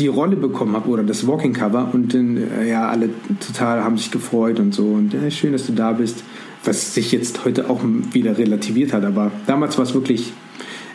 [0.00, 3.10] die Rolle bekommen habe oder das Walking Cover und dann, äh, ja, alle
[3.46, 6.24] total haben sich gefreut und so und ja, schön, dass du da bist,
[6.64, 10.32] was sich jetzt heute auch wieder relativiert hat, aber damals war es wirklich,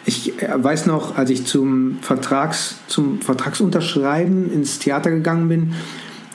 [0.08, 5.74] ich äh, weiß noch, als ich zum Vertrags, zum Vertragsunterschreiben ins Theater gegangen bin,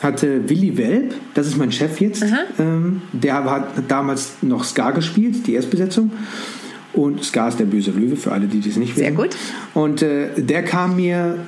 [0.00, 2.24] hatte Willy Welp, das ist mein Chef jetzt,
[2.58, 6.10] ähm, der hat damals noch Ska gespielt, die Erstbesetzung.
[6.92, 9.04] Und Ska ist der böse Löwe, für alle, die das nicht wissen.
[9.04, 9.30] Sehr gut.
[9.72, 11.38] Und äh, der kam mir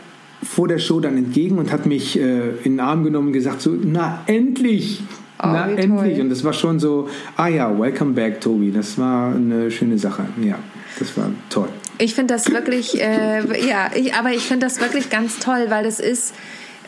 [0.42, 3.60] vor der Show dann entgegen und hat mich äh, in den Arm genommen und gesagt
[3.60, 5.02] so, na endlich,
[5.38, 6.14] oh, na endlich.
[6.14, 6.20] Toll.
[6.22, 8.70] Und das war schon so, ah ja, welcome back, Tobi.
[8.70, 10.24] Das war eine schöne Sache.
[10.42, 10.58] Ja,
[10.98, 11.68] das war toll.
[11.98, 15.84] Ich finde das wirklich, äh, ja, ich, aber ich finde das wirklich ganz toll, weil
[15.84, 16.34] das ist,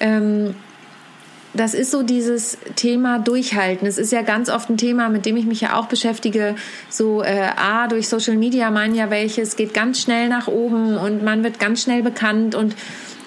[0.01, 0.55] ähm,
[1.55, 3.87] das ist so dieses Thema Durchhalten.
[3.87, 6.57] Es ist ja ganz oft ein Thema, mit dem ich mich ja auch beschäftige.
[6.90, 10.97] So, äh, A, durch Social Media meinen ja welche, es geht ganz schnell nach oben
[10.97, 12.75] und man wird ganz schnell bekannt und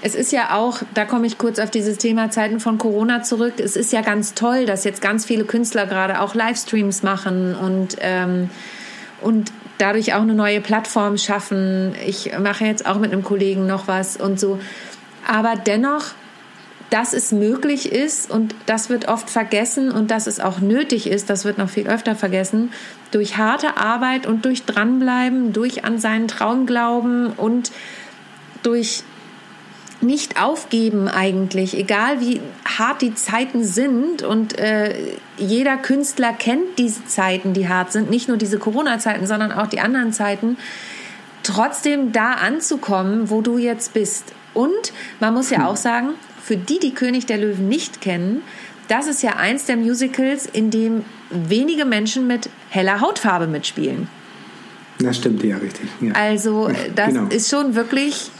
[0.02, 3.54] es ist ja auch, da komme ich kurz auf dieses Thema Zeiten von Corona zurück.
[3.58, 7.98] Es ist ja ganz toll, dass jetzt ganz viele Künstler gerade auch Livestreams machen und,
[8.00, 8.50] ähm,
[9.22, 11.96] und dadurch auch eine neue Plattform schaffen.
[12.06, 14.60] Ich mache jetzt auch mit einem Kollegen noch was und so.
[15.28, 16.04] Aber dennoch,
[16.89, 21.30] dass es möglich ist und das wird oft vergessen und dass es auch nötig ist,
[21.30, 22.72] das wird noch viel öfter vergessen,
[23.12, 27.72] durch harte Arbeit und durch dranbleiben, durch an seinen Traum glauben und
[28.63, 29.04] durch
[30.02, 34.22] nicht aufgeben eigentlich, egal wie hart die Zeiten sind.
[34.22, 34.96] Und äh,
[35.38, 39.80] jeder Künstler kennt diese Zeiten, die hart sind, nicht nur diese Corona-Zeiten, sondern auch die
[39.80, 40.58] anderen Zeiten.
[41.44, 44.34] Trotzdem da anzukommen, wo du jetzt bist.
[44.54, 46.10] Und man muss ja auch sagen,
[46.42, 48.42] für die, die König der Löwen nicht kennen,
[48.88, 54.08] das ist ja eins der Musicals, in dem wenige Menschen mit heller Hautfarbe mitspielen.
[55.00, 55.88] Das stimmt ja richtig.
[56.02, 56.14] Ja.
[56.14, 57.28] Also das genau.
[57.30, 58.32] ist schon wirklich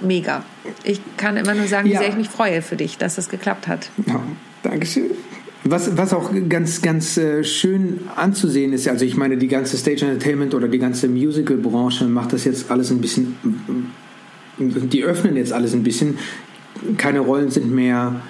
[0.00, 0.44] mega.
[0.84, 3.68] Ich kann immer nur sagen, wie sehr ich mich freue für dich, dass das geklappt
[3.68, 3.90] hat.
[4.06, 4.22] Ja,
[4.62, 5.10] Dankeschön.
[5.64, 10.06] Was, was auch ganz, ganz äh, schön anzusehen ist, also ich meine, die ganze Stage
[10.06, 13.36] Entertainment oder die ganze Musical-Branche macht das jetzt alles ein bisschen,
[14.58, 16.16] die öffnen jetzt alles ein bisschen.
[16.96, 18.22] Keine Rollen sind mehr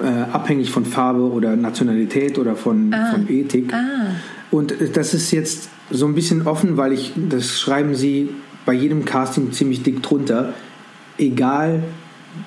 [0.00, 3.12] äh, abhängig von Farbe oder Nationalität oder von, ah.
[3.12, 3.74] von Ethik.
[3.74, 4.14] Ah.
[4.50, 8.30] Und das ist jetzt so ein bisschen offen, weil ich, das schreiben sie
[8.64, 10.54] bei jedem Casting ziemlich dick drunter.
[11.18, 11.82] Egal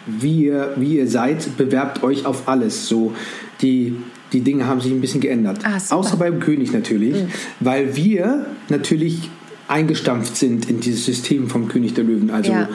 [0.08, 2.88] wie ihr, wie ihr seid, bewerbt euch auf alles.
[2.88, 3.14] So,
[3.62, 3.96] die,
[4.32, 5.60] die Dinge haben sich ein bisschen geändert.
[5.64, 7.28] Ah, Außer beim König natürlich, mhm.
[7.60, 9.30] weil wir natürlich
[9.68, 12.32] eingestampft sind in dieses System vom König der Löwen.
[12.32, 12.70] Also ja.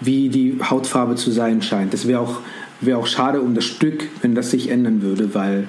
[0.00, 1.92] wie die Hautfarbe zu sein scheint.
[1.92, 2.40] Das wäre auch,
[2.80, 5.66] wär auch schade um das Stück, wenn das sich ändern würde, weil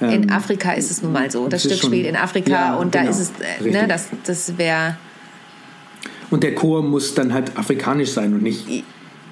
[0.00, 1.48] in Afrika ist es nun mal so.
[1.48, 3.10] Das, das Stück spielt in Afrika ja, und da genau.
[3.12, 3.32] ist es,
[3.64, 4.96] äh, ne, das, das wäre
[6.30, 8.66] Und der Chor muss dann halt afrikanisch sein und nicht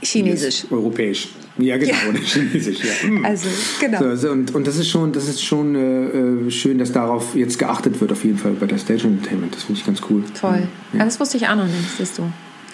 [0.03, 0.65] chinesisch.
[0.71, 1.29] europäisch.
[1.59, 2.21] Ja, genau, Ja.
[2.25, 2.79] chinesisch.
[2.83, 3.09] Ja.
[3.09, 3.25] Hm.
[3.25, 3.49] Also,
[3.81, 4.17] genau.
[4.17, 7.59] So, und, und das ist schon, das ist schon äh, äh, schön, dass darauf jetzt
[7.59, 9.55] geachtet wird, auf jeden Fall bei der Stage Entertainment.
[9.55, 10.25] Das finde ich ganz cool.
[10.39, 10.67] Toll.
[10.93, 10.99] Ja.
[10.99, 11.05] Ja.
[11.05, 12.23] das wusste ich auch noch nicht, siehst du.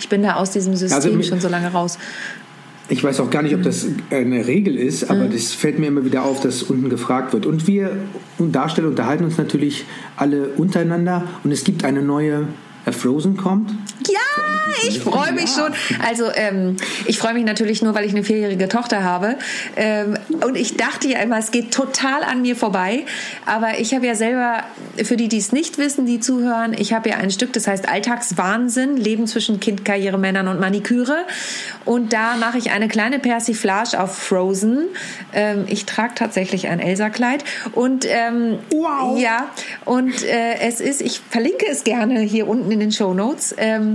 [0.01, 1.99] Ich bin da aus diesem System Also schon so lange raus.
[2.91, 5.33] Ich weiß auch gar nicht, ob das eine Regel ist, aber Mhm.
[5.33, 7.45] das fällt mir immer wieder auf, dass unten gefragt wird.
[7.47, 7.91] Und wir
[8.39, 9.85] und Darsteller unterhalten uns natürlich
[10.17, 12.47] alle untereinander und es gibt eine neue
[12.87, 13.75] äh, Frozen kommt.
[14.07, 15.73] Ja, ich freue mich schon.
[16.07, 19.37] Also ähm, ich freue mich natürlich nur, weil ich eine vierjährige Tochter habe.
[19.77, 23.05] Ähm, und ich dachte ja immer, es geht total an mir vorbei.
[23.47, 24.63] Aber ich habe ja selber,
[25.03, 27.89] für die, die es nicht wissen, die zuhören, ich habe ja ein Stück, das heißt
[27.89, 31.25] Alltagswahnsinn, Leben zwischen Kind, Karriere, Männern und Maniküre.
[31.85, 34.85] Und da mache ich eine kleine Persiflage auf Frozen.
[35.33, 37.45] Ähm, ich trage tatsächlich ein Elsa-Kleid.
[37.73, 39.19] Und ähm, Wow.
[39.19, 39.49] ja,
[39.85, 43.55] und äh, es ist, ich verlinke es gerne hier unten in den Show Notes.
[43.59, 43.88] Ähm,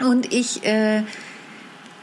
[0.00, 1.02] und ich äh,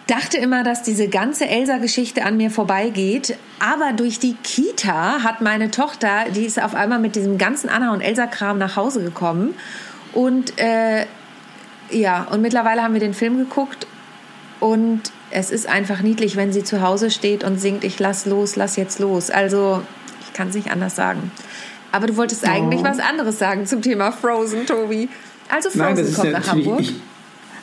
[0.07, 3.37] dachte immer, dass diese ganze Elsa-Geschichte an mir vorbeigeht.
[3.59, 7.91] Aber durch die Kita hat meine Tochter, die ist auf einmal mit diesem ganzen Anna
[7.93, 9.53] und Elsa-Kram nach Hause gekommen.
[10.13, 11.05] Und äh,
[11.89, 13.87] ja, und mittlerweile haben wir den Film geguckt.
[14.59, 18.55] Und es ist einfach niedlich, wenn sie zu Hause steht und singt, ich lass los,
[18.55, 19.29] lass jetzt los.
[19.29, 19.83] Also,
[20.21, 21.31] ich kann es nicht anders sagen.
[21.91, 22.85] Aber du wolltest eigentlich Oh.
[22.85, 25.09] was anderes sagen zum Thema Frozen, Tobi.
[25.49, 26.47] Also Frozen Nein, kommt nach.
[26.47, 26.79] Hamburg.
[26.81, 26.93] Ich,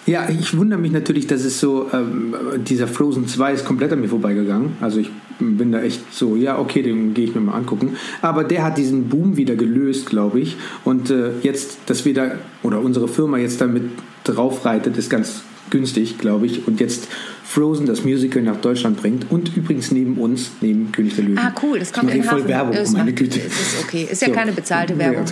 [0.06, 4.00] ja, ich wundere mich natürlich, dass es so, ähm, dieser Frozen 2 ist komplett an
[4.00, 4.72] mir vorbeigegangen.
[4.80, 7.96] Also ich bin da echt so, ja, okay, den gehe ich mir mal angucken.
[8.20, 10.56] Aber der hat diesen Boom wieder gelöst, glaube ich.
[10.84, 13.84] Und äh, jetzt, dass wir da, oder unsere Firma jetzt damit
[14.24, 16.68] draufreitet, ist ganz günstig, glaube ich.
[16.68, 17.08] Und jetzt
[17.42, 19.30] Frozen, das Musical, nach Deutschland bringt.
[19.30, 21.38] Und übrigens neben uns, neben König der Löwen.
[21.38, 22.48] Ah, cool, das kommt ich in voll Hafen.
[22.48, 23.38] Werbung, um meine Güte.
[23.38, 24.06] ist okay.
[24.10, 25.24] Ist ja keine bezahlte Werbung.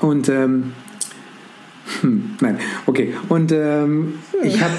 [0.00, 0.72] Und ähm,
[2.00, 3.14] hm, nein, okay.
[3.28, 4.72] Und ähm, ich habe,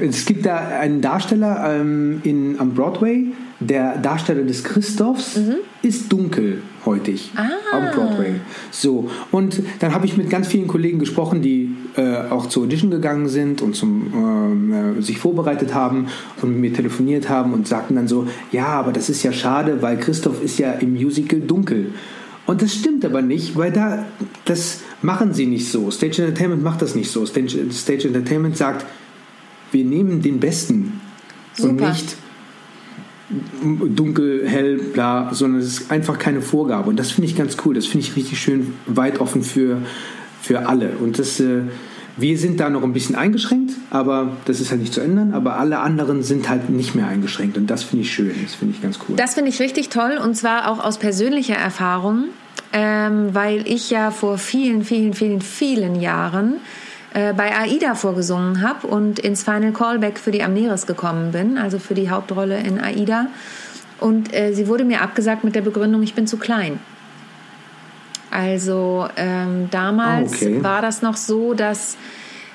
[0.00, 3.26] es gibt da einen Darsteller ähm, in, am Broadway.
[3.60, 5.38] Der Darsteller des Christophs
[5.80, 7.38] ist dunkelhäutig Mhm.
[7.38, 7.76] Ah.
[7.76, 8.34] am Broadway.
[8.70, 12.90] So und dann habe ich mit ganz vielen Kollegen gesprochen, die äh, auch zur Audition
[12.90, 16.08] gegangen sind und zum ähm, äh, sich vorbereitet haben
[16.42, 19.80] und mit mir telefoniert haben und sagten dann so, ja, aber das ist ja schade,
[19.80, 21.92] weil Christoph ist ja im Musical dunkel.
[22.46, 24.04] Und das stimmt aber nicht, weil da
[24.44, 25.90] das machen sie nicht so.
[25.90, 27.24] Stage Entertainment macht das nicht so.
[27.24, 28.84] Stage, Stage Entertainment sagt,
[29.72, 31.00] wir nehmen den Besten
[31.58, 31.90] und Super.
[31.90, 32.16] nicht
[33.62, 36.90] dunkel, hell, bla, sondern es ist einfach keine Vorgabe.
[36.90, 37.74] Und das finde ich ganz cool.
[37.74, 39.78] Das finde ich richtig schön weit offen für,
[40.42, 40.90] für alle.
[41.00, 41.62] Und das, äh,
[42.16, 45.34] wir sind da noch ein bisschen eingeschränkt, aber das ist halt nicht zu ändern.
[45.34, 47.56] Aber alle anderen sind halt nicht mehr eingeschränkt.
[47.56, 48.34] Und das finde ich schön.
[48.42, 49.16] Das finde ich ganz cool.
[49.16, 52.26] Das finde ich richtig toll und zwar auch aus persönlicher Erfahrung,
[52.72, 56.56] ähm, weil ich ja vor vielen, vielen, vielen, vielen Jahren
[57.14, 61.78] äh, bei AIDA vorgesungen habe und ins Final Callback für die Amneris gekommen bin, also
[61.78, 63.26] für die Hauptrolle in AIDA.
[64.00, 66.78] Und äh, sie wurde mir abgesagt mit der Begründung, ich bin zu klein.
[68.34, 70.64] Also ähm, damals Ah, okay.
[70.64, 71.96] war das noch so, dass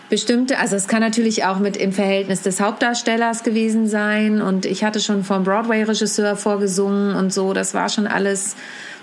[0.09, 4.83] bestimmte, also es kann natürlich auch mit im Verhältnis des Hauptdarstellers gewesen sein und ich
[4.83, 8.57] hatte schon vom Broadway-Regisseur vorgesungen und so, das war schon alles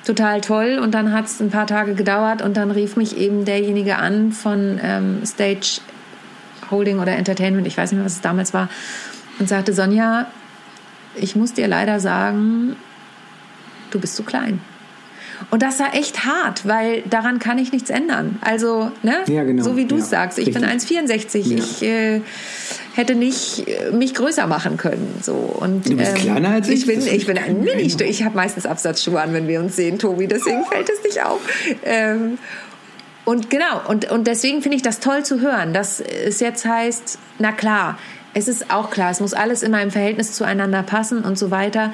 [0.05, 3.47] total toll und dann hat es ein paar Tage gedauert und dann rief mich eben
[3.47, 5.81] derjenige an von ähm, Stage
[6.71, 8.69] Holding oder Entertainment, ich weiß nicht mehr, was es damals war,
[9.39, 10.27] und sagte, Sonja,
[11.15, 12.77] ich muss dir leider sagen,
[13.93, 14.61] du bist zu klein.
[15.51, 18.38] Und das war echt hart, weil daran kann ich nichts ändern.
[18.40, 19.18] Also, ne?
[19.29, 19.62] Ja, genau.
[19.62, 20.99] so wie du Ja, sagst, ich bin richtig.
[20.99, 21.38] 1,64.
[21.38, 21.57] Ja.
[21.59, 22.20] Ich äh,
[22.94, 25.14] hätte nicht äh, mich größer machen können.
[25.22, 25.35] So.
[25.35, 26.81] Und, Du bist kleiner als ich?
[26.81, 29.77] Ich bin, ich bin ein mini -Stu Ich habe meistens Absatzschuhe an, wenn wir uns
[29.77, 30.27] sehen, Tobi.
[30.27, 31.40] Deswegen fällt es nicht auf.
[31.85, 32.38] Ähm,
[33.25, 37.18] und genau, und, und deswegen finde ich das toll zu hören, dass es jetzt heißt,
[37.40, 37.99] na klar,
[38.35, 41.92] es ist auch klar, es muss alles immer im Verhältnis zueinander passen und so weiter.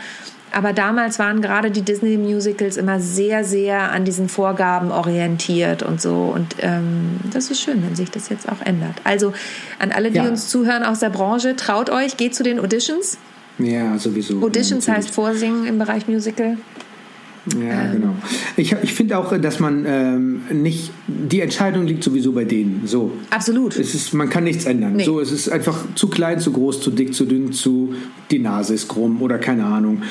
[0.53, 6.33] Aber damals waren gerade die Disney-Musicals immer sehr, sehr an diesen Vorgaben orientiert und so.
[6.35, 8.97] Und ähm, das ist schön, wenn sich das jetzt auch ändert.
[9.05, 9.33] Also
[9.79, 10.29] an alle, die Ja.
[10.29, 13.19] uns zuhören aus der Branche, traut euch, geht zu den Auditions.
[13.59, 14.43] Ja, sowieso.
[14.43, 16.57] Auditions Ja, heißt Vorsingen im Bereich Musical.
[17.61, 18.15] Ja, genau.
[18.57, 22.83] Ich, ich finde auch, dass man ähm, nicht, die Entscheidung liegt sowieso bei denen.
[22.87, 23.11] So.
[23.31, 23.77] Absolut.
[23.77, 24.95] Es ist, man kann nichts ändern.
[24.95, 25.05] Nee.
[25.05, 27.95] So, es ist einfach zu klein, zu groß, zu dick, zu dünn, zu
[28.31, 30.03] die Nase ist krumm oder keine Ahnung.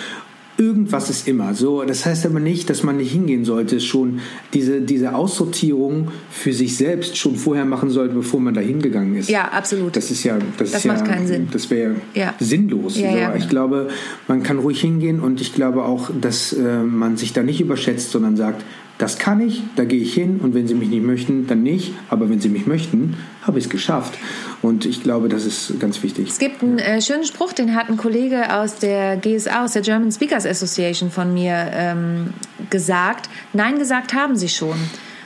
[0.61, 1.53] Irgendwas ist immer.
[1.55, 4.19] So, das heißt aber nicht, dass man nicht hingehen sollte, schon
[4.53, 9.29] diese, diese Aussortierung für sich selbst schon vorher machen sollte, bevor man da hingegangen ist.
[9.29, 9.95] Ja, absolut.
[9.95, 11.47] Das ist ja, das, Das ist macht ja, keinen Sinn.
[11.51, 12.35] Das wäre Ja.
[12.39, 12.99] sinnlos.
[12.99, 13.17] Ja, so.
[13.17, 13.49] ja, Ich genau.
[13.49, 13.87] glaube,
[14.27, 18.11] man kann ruhig hingehen und ich glaube auch, dass äh, man sich da nicht überschätzt,
[18.11, 18.63] sondern sagt,
[18.99, 21.93] das kann ich, da gehe ich hin und wenn sie mich nicht möchten, dann nicht.
[22.09, 24.13] Aber wenn sie mich möchten, habe ich es geschafft.
[24.61, 26.29] Und ich glaube, das ist ganz wichtig.
[26.29, 29.81] Es gibt einen äh, schönen Spruch, den hat ein Kollege aus der GSA, aus der
[29.81, 32.33] German Speakers Association von mir ähm,
[32.69, 33.29] gesagt.
[33.53, 34.77] Nein gesagt haben sie schon.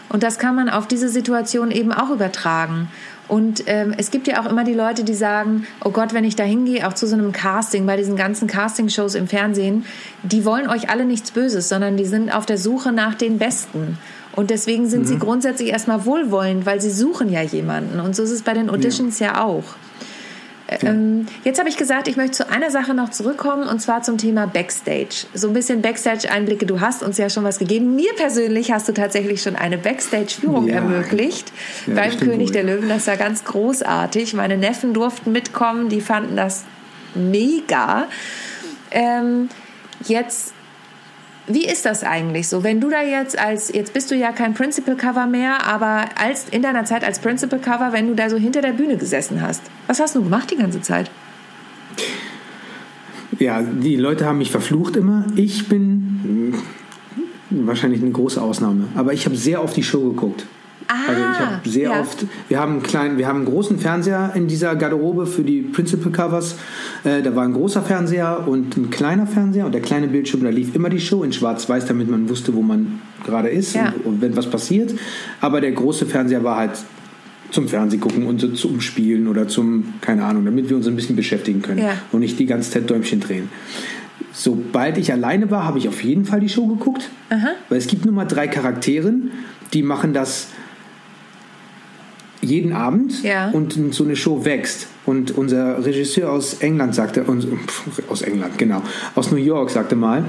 [0.07, 2.87] Und das kann man auf diese Situation eben auch übertragen.
[3.27, 6.35] Und ähm, es gibt ja auch immer die Leute, die sagen, oh Gott, wenn ich
[6.35, 9.85] da hingehe, auch zu so einem Casting, bei diesen ganzen Castingshows im Fernsehen,
[10.21, 13.97] die wollen euch alle nichts Böses, sondern die sind auf der Suche nach den Besten.
[14.35, 17.99] Und deswegen sind sie grundsätzlich erstmal wohlwollend, weil sie suchen ja jemanden.
[17.99, 19.63] Und so ist es bei den Auditions ja, auch.
[20.67, 24.17] Ähm, jetzt habe ich gesagt, ich möchte zu einer Sache noch zurückkommen und zwar zum
[24.17, 25.27] Thema Backstage.
[25.35, 26.65] So ein bisschen Backstage-Einblicke.
[26.65, 27.95] Du hast uns ja schon was gegeben.
[27.95, 30.77] Mir persönlich hast du tatsächlich schon eine Backstage-Führung Ja.
[30.77, 31.51] ermöglicht
[31.85, 32.53] Ja, beim König wohl.
[32.53, 32.89] der Löwen.
[32.89, 34.33] Das war ganz großartig.
[34.33, 35.89] Meine Neffen durften mitkommen.
[35.89, 36.63] Die fanden das
[37.13, 38.07] mega.
[38.89, 39.49] Ähm,
[40.07, 40.54] jetzt
[41.47, 42.63] wie ist das eigentlich so?
[42.63, 46.49] Wenn du da jetzt als, jetzt bist du ja kein Principal Cover mehr, aber als,
[46.49, 49.61] in deiner Zeit als Principal Cover, wenn du da so hinter der Bühne gesessen hast,
[49.87, 51.11] was hast du gemacht die ganze Zeit?
[53.39, 55.25] Ja, die Leute haben mich verflucht immer.
[55.35, 56.53] Ich bin
[57.51, 58.87] mh, wahrscheinlich eine große Ausnahme.
[58.95, 60.45] Aber ich habe sehr oft die Show geguckt.
[60.87, 61.99] Ah, also ich habe sehr ja.
[62.01, 65.61] oft, wir haben, einen kleinen, wir haben einen großen Fernseher in dieser Garderobe für die
[65.61, 66.55] Principal Covers.
[67.03, 70.49] Äh, da war ein großer Fernseher und ein kleiner Fernseher und der kleine Bildschirm, da
[70.49, 73.93] lief immer die Show in schwarz-weiß, damit man wusste, wo man gerade ist Ja.
[73.97, 74.93] und, und wenn was passiert.
[75.41, 76.71] Aber der große Fernseher war halt
[77.51, 80.95] zum Fernseh gucken und so zum Spielen oder zum, keine Ahnung, damit wir uns ein
[80.95, 81.93] bisschen beschäftigen können Ja.
[82.11, 83.49] und nicht die ganze Zeit Däumchen drehen.
[84.33, 87.09] Sobald ich alleine war, habe ich auf jeden Fall die Show geguckt,
[87.69, 89.13] weil es gibt nur mal drei Charaktere,
[89.73, 90.49] die machen das
[92.45, 93.49] jeden Abend Ja.
[93.49, 94.87] und so eine Show wächst.
[95.05, 97.25] Und unser Regisseur aus England sagte,
[98.09, 98.81] aus England, genau,
[99.15, 100.25] aus New York sagte mal,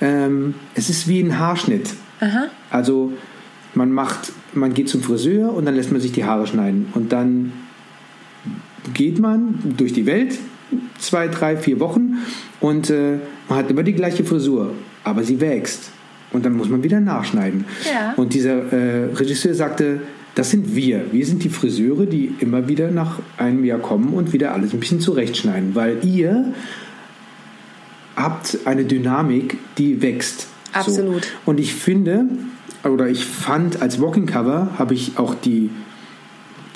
[0.00, 1.90] ähm, es ist wie ein Haarschnitt.
[2.70, 3.12] Also
[3.74, 6.88] man macht, man geht zum Friseur und dann lässt man sich die Haare schneiden.
[6.94, 7.52] Und dann
[8.94, 10.38] geht man durch die Welt,
[10.98, 12.18] zwei, drei, vier Wochen
[12.60, 14.72] und äh, man hat immer die gleiche Frisur,
[15.04, 15.90] aber sie wächst.
[16.30, 17.64] Und dann muss man wieder nachschneiden.
[17.90, 18.12] Ja.
[18.16, 20.00] Und dieser äh, Regisseur sagte,
[20.38, 21.06] das sind wir.
[21.10, 24.78] Wir sind die Friseure, die immer wieder nach einem Jahr kommen und wieder alles ein
[24.78, 26.54] bisschen zurechtschneiden, weil ihr
[28.14, 30.46] habt eine Dynamik, die wächst.
[30.72, 31.24] Absolut.
[31.24, 31.30] So.
[31.44, 32.26] Und ich finde,
[32.84, 35.70] oder ich fand, als Walking Cover habe ich auch die,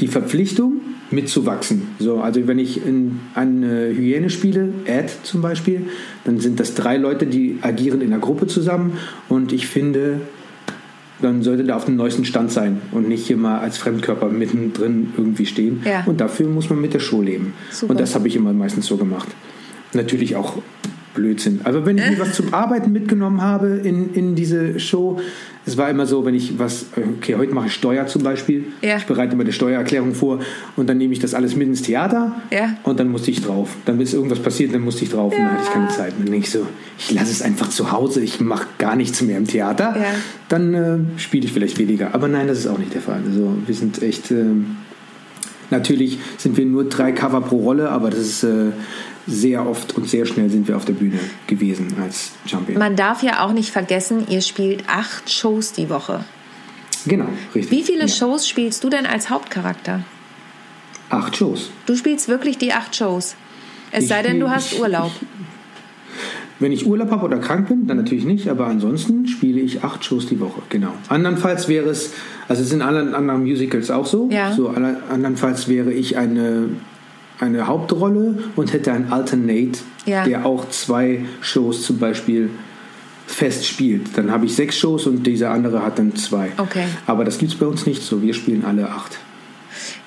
[0.00, 0.80] die Verpflichtung,
[1.12, 1.82] mitzuwachsen.
[2.00, 5.88] So, also wenn ich in eine Hyäne spiele, Ed zum Beispiel,
[6.24, 8.98] dann sind das drei Leute, die agieren in einer Gruppe zusammen
[9.28, 10.22] und ich finde,
[11.22, 15.12] dann sollte da auf dem neuesten Stand sein und nicht hier mal als Fremdkörper mittendrin
[15.16, 15.82] irgendwie stehen.
[15.84, 16.04] Ja.
[16.06, 17.54] Und dafür muss man mit der Show leben.
[17.70, 17.92] Super.
[17.92, 19.28] Und das habe ich immer meistens so gemacht.
[19.92, 20.58] Natürlich auch
[21.14, 21.60] Blödsinn.
[21.64, 25.20] Aber wenn ich mir was zum Arbeiten mitgenommen habe in, in diese Show,
[25.64, 28.64] es war immer so, wenn ich was, okay, heute mache ich Steuer zum Beispiel.
[28.82, 28.96] Ja.
[28.96, 30.40] Ich bereite immer die Steuererklärung vor
[30.76, 32.74] und dann nehme ich das alles mit ins Theater Ja.
[32.82, 33.76] und dann musste ich drauf.
[33.84, 36.12] Dann ist irgendwas passiert, dann musste ich drauf und dann hatte ich keine Zeit.
[36.18, 36.66] Und dann denke ich so,
[36.98, 39.94] ich lasse es einfach zu Hause, ich mache gar nichts mehr im Theater.
[39.96, 40.04] Ja.
[40.48, 42.14] Dann äh, spiele ich vielleicht weniger.
[42.14, 43.20] Aber nein, das ist auch nicht der Fall.
[43.24, 44.76] Also wir sind echt, ähm,
[45.72, 48.70] natürlich sind wir nur drei Cover pro Rolle, aber das ist äh,
[49.26, 52.78] sehr oft und sehr schnell sind wir auf der Bühne gewesen als Champion.
[52.78, 56.24] Man darf ja auch nicht vergessen, ihr spielt acht Shows die Woche.
[57.06, 57.70] genau, richtig.
[57.76, 58.08] Wie viele Ja.
[58.08, 60.04] Shows spielst du denn als Hauptcharakter?
[61.10, 61.70] Acht Shows.
[61.86, 63.34] Du spielst wirklich die acht Shows.
[63.90, 65.10] Es Ich sei denn, du hast ich- Urlaub.
[66.62, 70.04] Wenn ich Urlaub habe oder krank bin, dann natürlich nicht, aber ansonsten spiele ich acht
[70.04, 70.92] Shows die Woche, genau.
[71.08, 72.12] Andernfalls wäre es,
[72.48, 74.52] also es sind anderen, anderen Musicals auch so, Ja.
[74.52, 76.68] so alle- andernfalls wäre ich eine,
[77.40, 80.24] eine Hauptrolle und hätte einen Alternate, Ja.
[80.24, 82.50] der auch zwei Shows zum Beispiel
[83.26, 84.16] fest spielt.
[84.16, 86.52] Dann habe ich sechs Shows und dieser andere hat dann zwei.
[86.58, 86.84] Okay.
[87.06, 89.18] Aber das gibt es bei uns nicht so, wir spielen alle acht.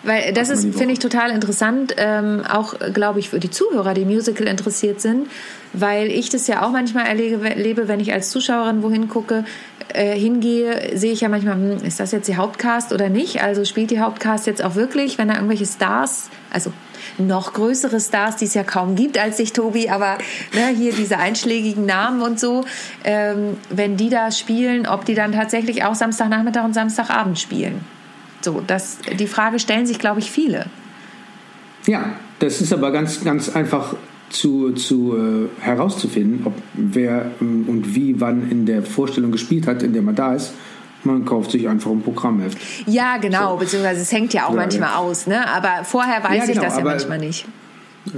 [0.05, 4.05] Weil das ist, finde ich, total interessant, ähm, auch, glaube ich, für die Zuhörer, die
[4.05, 5.27] Musical interessiert sind,
[5.73, 9.45] weil ich das ja auch manchmal erlebe, erlebe wenn ich als Zuschauerin wohin gucke,
[9.93, 13.41] äh, hingehe, sehe ich ja manchmal, hm, ist das jetzt die Hauptcast oder nicht?
[13.41, 16.71] Also spielt die Hauptcast jetzt auch wirklich, wenn da irgendwelche Stars, also
[17.17, 20.17] noch größere Stars, die es ja kaum gibt als sich, Tobi, aber
[20.53, 22.63] ne, hier diese einschlägigen Namen und so,
[23.03, 27.94] ähm, wenn die da spielen, ob die dann tatsächlich auch Samstagnachmittag und Samstagabend spielen.
[28.45, 30.67] So, das, die Frage stellen sich, glaube ich, viele.
[31.87, 33.95] Ja, das ist aber ganz, ganz einfach
[34.29, 39.81] zu, zu äh, herauszufinden, ob wer ähm, und wie wann in der Vorstellung gespielt hat,
[39.81, 40.53] in der man da ist.
[41.03, 42.59] Man kauft sich einfach ein Programmheft.
[42.85, 43.57] Ja, genau, so.
[43.57, 44.97] beziehungsweise es hängt ja auch ja, manchmal ja.
[44.97, 45.47] aus, ne?
[45.49, 47.45] Aber vorher weiß ja, genau, ich das ja manchmal nicht.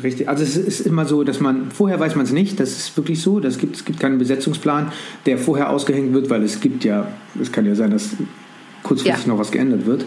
[0.04, 2.98] Richtig, also es ist immer so, dass man, vorher weiß man es nicht, das ist
[2.98, 4.92] wirklich so, das gibt, es gibt keinen Besetzungsplan,
[5.26, 7.08] der vorher ausgehängt wird, weil es gibt ja,
[7.42, 8.18] es kann ja sein, dass
[8.88, 9.32] kurzfristig ja.
[9.32, 10.06] noch was geändert wird.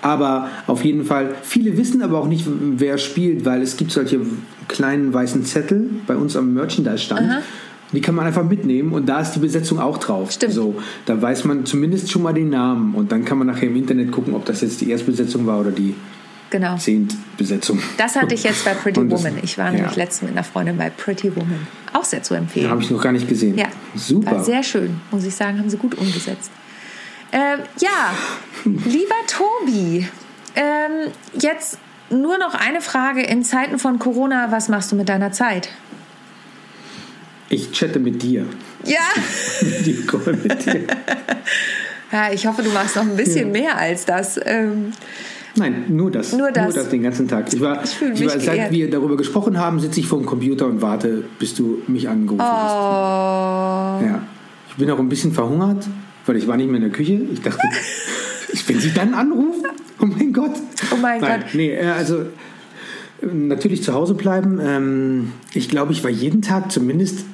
[0.00, 4.20] Aber auf jeden Fall, viele wissen aber auch nicht, wer spielt, weil es gibt solche
[4.68, 7.42] kleinen weißen Zettel bei uns am Merchandise-Stand.
[7.92, 10.32] Die kann man einfach mitnehmen und da ist die Besetzung auch drauf.
[10.32, 10.54] Stimmt.
[10.54, 13.76] So, da weiß man zumindest schon mal den Namen und dann kann man nachher im
[13.76, 15.94] Internet gucken, ob das jetzt die Erstbesetzung war oder die
[16.52, 16.76] genau.
[16.76, 17.80] Zehntbesetzung.
[17.98, 19.38] Das hatte ich jetzt bei Pretty das, Woman.
[19.42, 19.72] Ich war ja.
[19.72, 21.66] nämlich letztens mit einer Freundin bei Pretty Woman.
[21.92, 22.70] Auch sehr zu empfehlen.
[22.70, 23.58] Habe ich noch gar nicht gesehen.
[23.58, 24.36] Ja, super.
[24.36, 26.50] War sehr schön, muss ich sagen, haben sie gut umgesetzt.
[27.32, 28.14] Ähm, ja,
[28.64, 30.06] lieber Tobi,
[30.54, 31.78] ähm, jetzt
[32.10, 34.52] nur noch eine Frage in Zeiten von Corona.
[34.52, 35.70] Was machst du mit deiner Zeit?
[37.48, 38.44] Ich chatte mit dir.
[38.84, 39.00] Ja.
[39.60, 40.86] Videocall mit dir.
[42.12, 43.60] ja, ich hoffe, du machst noch ein bisschen ja.
[43.60, 44.38] mehr als das.
[44.44, 44.92] Ähm,
[45.56, 46.32] Nein, nur das.
[46.32, 46.64] Nur das.
[46.64, 47.52] Nur das den ganzen Tag.
[47.52, 50.66] Ich war, ich, ich war seit wir darüber gesprochen haben, sitze ich vor dem Computer
[50.66, 52.46] und warte, bis du mich angerufen oh.
[52.46, 54.02] hast.
[54.04, 54.22] Ja.
[54.68, 55.86] Ich bin auch ein bisschen verhungert
[56.26, 57.20] weil ich war nicht mehr in der Küche.
[57.32, 57.60] Ich dachte,
[58.66, 59.64] wenn sie dann anrufen,
[60.00, 60.54] oh mein Gott.
[60.92, 61.54] Oh mein Nein, Gott.
[61.54, 62.26] Nee, äh, also
[63.22, 64.60] natürlich zu Hause bleiben.
[64.62, 67.24] Ähm, ich glaube, ich war jeden Tag zumindest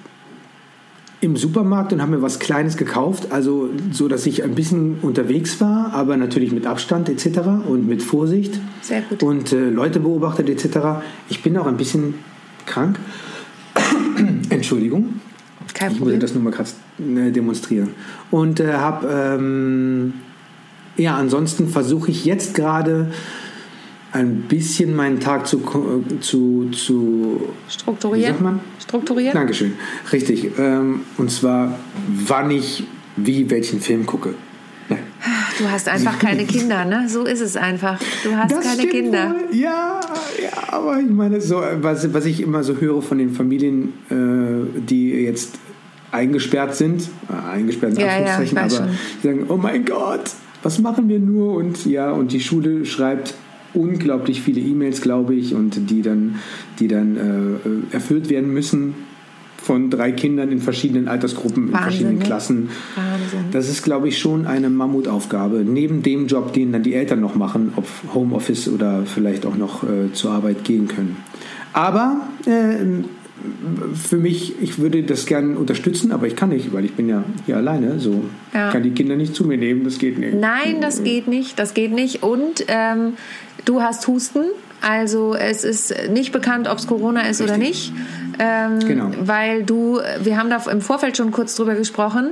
[1.20, 5.60] im Supermarkt und habe mir was Kleines gekauft, also so, dass ich ein bisschen unterwegs
[5.60, 7.40] war, aber natürlich mit Abstand etc.
[7.66, 8.60] und mit Vorsicht.
[8.82, 9.22] Sehr gut.
[9.24, 11.02] Und äh, Leute beobachtet etc.
[11.28, 12.14] Ich bin auch ein bisschen
[12.66, 13.00] krank.
[14.50, 15.20] Entschuldigung.
[15.74, 16.16] Kein ich Problem.
[16.16, 17.90] muss das nur mal kurz äh, demonstrieren.
[18.30, 20.14] Und äh, habe, ähm,
[20.96, 23.10] ja, ansonsten versuche ich jetzt gerade
[24.10, 25.60] ein bisschen meinen Tag zu,
[26.20, 28.38] zu, zu strukturieren.
[28.38, 28.60] Wie man?
[28.80, 29.34] Strukturieren?
[29.34, 29.74] Dankeschön.
[30.12, 30.58] Richtig.
[30.58, 31.78] Ähm, und zwar,
[32.26, 32.84] wann ich
[33.24, 34.34] wie welchen Film gucke.
[35.58, 37.08] Du hast einfach keine Kinder, ne?
[37.08, 37.98] So ist es einfach.
[38.22, 39.34] Du hast das keine Kinder.
[39.34, 39.56] Wohl.
[39.56, 40.00] Ja,
[40.42, 44.80] ja, aber ich meine, so, was, was ich immer so höre von den Familien, äh,
[44.80, 45.58] die jetzt
[46.12, 48.92] eingesperrt sind, äh, eingesperrt in ja, Anführungszeichen, ja, aber
[49.22, 50.30] die sagen, oh mein Gott,
[50.62, 51.54] was machen wir nur?
[51.54, 53.34] Und ja, und die Schule schreibt
[53.74, 56.36] unglaublich viele E-Mails, glaube ich, und die dann,
[56.78, 58.94] die dann äh, erfüllt werden müssen
[59.68, 62.24] von drei Kindern in verschiedenen Altersgruppen, Wahnsinn, in verschiedenen ne?
[62.24, 62.70] Klassen.
[62.94, 63.50] Wahnsinn.
[63.52, 65.58] Das ist, glaube ich, schon eine Mammutaufgabe.
[65.58, 69.82] Neben dem Job, den dann die Eltern noch machen, ob Homeoffice oder vielleicht auch noch
[69.82, 71.18] äh, zur Arbeit gehen können.
[71.74, 73.02] Aber äh,
[73.94, 77.24] für mich, ich würde das gerne unterstützen, aber ich kann nicht, weil ich bin ja
[77.44, 77.98] hier alleine.
[77.98, 78.70] So ja.
[78.70, 80.32] kann die Kinder nicht zu mir nehmen, das geht nicht.
[80.32, 82.22] Nein, das geht nicht, das geht nicht.
[82.22, 83.12] Und ähm,
[83.66, 84.44] du hast Husten,
[84.80, 87.44] also es ist nicht bekannt, ob es Corona ist Richtig.
[87.44, 87.92] oder nicht.
[88.38, 89.10] Ähm, genau.
[89.20, 92.30] Weil du, wir haben da im Vorfeld schon kurz drüber gesprochen,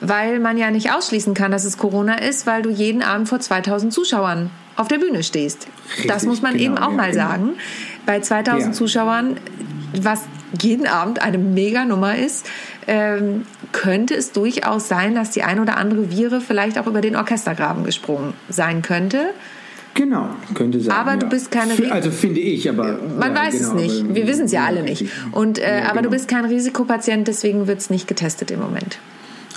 [0.00, 3.40] weil man ja nicht ausschließen kann, dass es Corona ist, weil du jeden Abend vor
[3.40, 5.68] 2000 Zuschauern auf der Bühne stehst.
[5.90, 7.28] Richtig, das muss man genau, eben auch ja, mal genau.
[7.28, 7.50] sagen.
[8.06, 8.72] Bei 2000 ja.
[8.72, 9.36] Zuschauern,
[10.00, 10.22] was
[10.60, 12.46] jeden Abend eine Mega-Nummer ist,
[12.86, 17.16] ähm, könnte es durchaus sein, dass die ein oder andere Viere vielleicht auch über den
[17.16, 19.30] Orchestergraben gesprungen sein könnte.
[19.94, 20.92] Genau, könnte sein.
[20.94, 21.72] Aber du bist keine.
[21.90, 22.98] Also finde ich, aber.
[23.18, 24.14] Man ja, weiß genau, es nicht.
[24.14, 25.06] Wir wissen es ja alle nicht.
[25.30, 26.10] Und, äh, ja, aber du genau.
[26.10, 28.98] bist kein Risikopatient, deswegen wird es nicht getestet im Moment.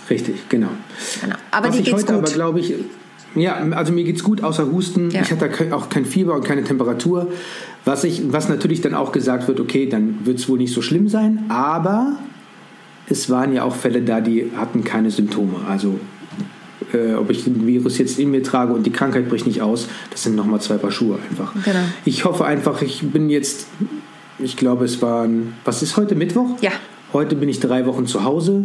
[0.09, 0.69] Richtig, genau.
[1.21, 1.35] genau.
[1.51, 2.23] Aber Was dir geht's heute gut.
[2.23, 2.75] aber glaube ich.
[3.35, 5.11] Ja, also mir geht's gut, außer Husten.
[5.11, 5.21] Ja.
[5.21, 7.31] Ich hatte auch kein Fieber und keine Temperatur.
[7.85, 10.81] Was, ich, was natürlich dann auch gesagt wird, okay, dann wird es wohl nicht so
[10.81, 12.17] schlimm sein, aber
[13.09, 15.61] es waren ja auch Fälle da, die hatten keine Symptome.
[15.67, 15.99] Also
[16.93, 19.87] äh, ob ich den Virus jetzt in mir trage und die Krankheit bricht nicht aus,
[20.11, 21.53] das sind nochmal zwei Paar Schuhe einfach.
[21.63, 21.79] Genau.
[22.05, 23.67] Ich hoffe einfach, ich bin jetzt,
[24.39, 26.61] ich glaube, es waren, was ist heute, Mittwoch?
[26.61, 26.71] Ja.
[27.13, 28.63] Heute bin ich drei Wochen zu Hause.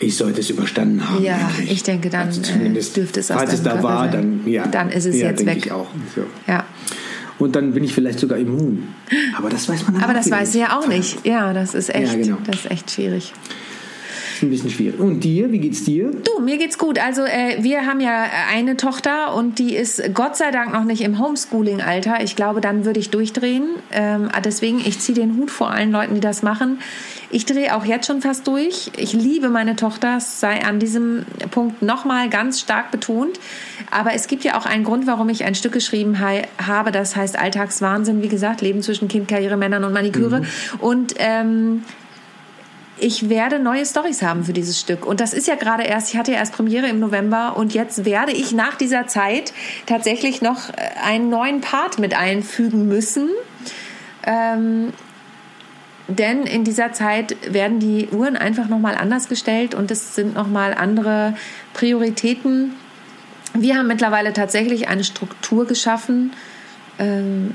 [0.00, 1.24] Ich sollte es überstanden haben.
[1.24, 1.72] Ja, endlich.
[1.72, 4.40] ich denke, dann also zumindest, dürfte es aus Falls es da war, sein.
[4.44, 5.58] dann, ja, dann ist es ja, jetzt weg.
[5.58, 5.88] Ich auch.
[6.14, 6.22] So.
[6.46, 6.64] Ja.
[7.38, 8.88] Und dann bin ich vielleicht sogar immun.
[9.36, 11.24] Aber das weiß man Aber das weiß sie ja auch nicht.
[11.26, 12.38] Ja, das ist echt, ja, genau.
[12.44, 13.32] das ist echt schwierig
[14.38, 15.00] ist ein bisschen schwierig.
[15.00, 16.10] Und dir, wie geht's dir?
[16.10, 16.98] Du, mir geht's gut.
[16.98, 21.02] Also äh, wir haben ja eine Tochter und die ist Gott sei Dank noch nicht
[21.02, 22.22] im Homeschooling-Alter.
[22.22, 23.64] Ich glaube, dann würde ich durchdrehen.
[23.92, 26.78] Ähm, deswegen, ich ziehe den Hut vor allen Leuten, die das machen.
[27.30, 28.90] Ich drehe auch jetzt schon fast durch.
[28.96, 33.38] Ich liebe meine Tochter, es sei an diesem Punkt nochmal ganz stark betont.
[33.90, 37.38] Aber es gibt ja auch einen Grund, warum ich ein Stück geschrieben habe, das heißt
[37.38, 40.40] Alltagswahnsinn, wie gesagt, Leben zwischen Kind, Karriere, Männern und Maniküre.
[40.40, 40.46] Mhm.
[40.80, 41.84] Und ähm,
[43.00, 45.06] ich werde neue Stories haben für dieses Stück.
[45.06, 48.04] Und das ist ja gerade erst, ich hatte ja erst Premiere im November und jetzt
[48.04, 49.52] werde ich nach dieser Zeit
[49.86, 50.74] tatsächlich noch äh,
[51.04, 53.30] einen neuen Part mit einfügen müssen.
[54.24, 54.92] Ähm,
[56.08, 60.72] denn in dieser Zeit werden die Uhren einfach nochmal anders gestellt und es sind nochmal
[60.72, 61.34] andere
[61.74, 62.74] Prioritäten.
[63.52, 66.32] Wir haben mittlerweile tatsächlich eine Struktur geschaffen,
[66.98, 67.54] ähm,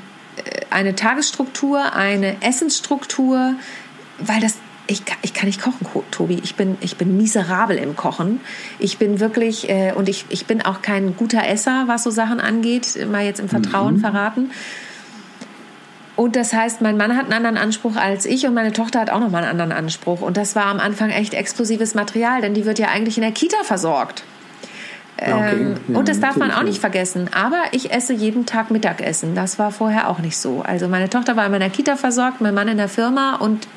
[0.70, 3.56] eine Tagesstruktur, eine Essensstruktur,
[4.20, 4.58] weil das
[4.88, 6.40] ich, ich kann nicht kochen, Tobi.
[6.44, 8.42] Ich bin, ich bin miserabel im Kochen.
[8.80, 12.40] Ich bin wirklich, äh, und ich, ich bin auch kein guter Esser, was so Sachen
[12.40, 14.00] angeht, mal jetzt im Vertrauen mhm.
[14.00, 14.52] verraten.
[16.16, 19.10] Und das heißt, mein Mann hat einen anderen Anspruch als ich und meine Tochter hat
[19.10, 20.22] auch nochmal einen anderen Anspruch.
[20.22, 23.32] Und das war am Anfang echt exklusives Material, denn die wird ja eigentlich in der
[23.32, 24.24] Kita versorgt.
[25.18, 25.32] Okay.
[25.32, 27.30] Ähm, ja, und das darf man auch nicht vergessen.
[27.34, 29.34] Aber ich esse jeden Tag Mittagessen.
[29.34, 30.62] Das war vorher auch nicht so.
[30.62, 33.68] Also meine Tochter war in meiner Kita versorgt, mein Mann in der Firma und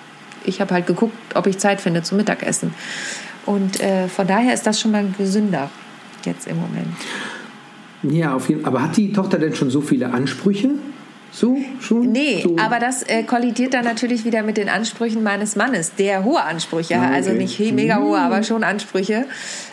[0.47, 2.75] ich habe halt geguckt, ob ich Zeit finde zum Mittagessen.
[3.45, 5.71] Und äh, von daher ist das schon mal gesünder
[6.25, 6.89] jetzt im Moment.
[8.03, 8.73] Ja, auf jeden Fall.
[8.73, 10.71] Aber hat die Tochter denn schon so viele Ansprüche?
[11.33, 12.13] So schon?
[12.13, 12.57] Nee, so.
[12.59, 17.01] aber das äh, kollidiert dann natürlich wieder mit den Ansprüchen meines Mannes, der hohe Ansprüche
[17.01, 17.11] hat.
[17.11, 17.43] Ah, also okay.
[17.43, 19.27] Also nicht mega hohe, aber schon Ansprüche.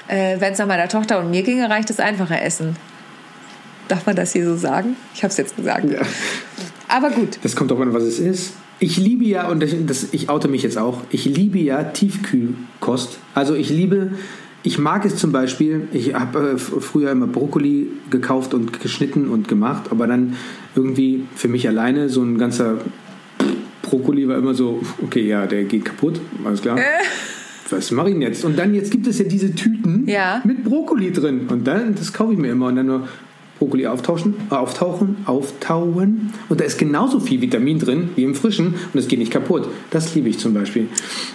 [0.07, 2.75] Äh, Wenn es nach meiner Tochter und mir ginge, reicht das einfache Essen.
[3.87, 4.95] Darf man das hier so sagen?
[5.13, 5.89] Ich habe es jetzt gesagt.
[5.89, 6.01] Ja.
[6.87, 7.39] Aber gut.
[7.43, 8.53] Das kommt auch an, was es ist.
[8.83, 13.17] Ich liebe ja, und das, ich oute mich jetzt auch, ich liebe ja Tiefkühlkost.
[13.33, 14.11] Also ich liebe,
[14.61, 19.47] ich mag es zum Beispiel, ich habe äh, früher immer Brokkoli gekauft und geschnitten und
[19.47, 20.35] gemacht, aber dann
[20.75, 22.79] irgendwie für mich alleine so ein ganzer
[23.83, 26.77] Brokkoli war immer so, okay, ja, der geht kaputt, alles klar.
[26.77, 26.81] Äh.
[27.69, 28.43] Was mache ich denn jetzt?
[28.43, 30.41] Und dann, jetzt gibt es ja diese Tüten ja.
[30.43, 31.47] mit Brokkoli drin.
[31.47, 32.67] Und dann, das kaufe ich mir immer.
[32.67, 33.07] Und dann nur,
[33.63, 36.33] Brokkoli auftauschen, äh, auftauchen, auftauen.
[36.49, 39.69] Und da ist genauso viel Vitamin drin wie im frischen und es geht nicht kaputt.
[39.89, 40.89] Das liebe ich zum Beispiel.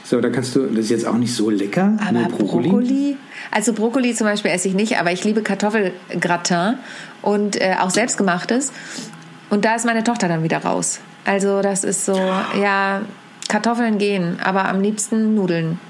[0.04, 1.96] So, da kannst du, das ist jetzt auch nicht so lecker.
[2.06, 2.68] Aber Brokkoli.
[2.68, 3.16] Brokkoli.
[3.50, 6.74] Also Brokkoli zum Beispiel esse ich nicht, aber ich liebe Kartoffelgratin
[7.22, 8.72] und äh, auch selbstgemachtes.
[9.48, 11.00] Und da ist meine Tochter dann wieder raus.
[11.24, 13.02] Also das ist so, ja,
[13.48, 15.80] Kartoffeln gehen, aber am liebsten Nudeln.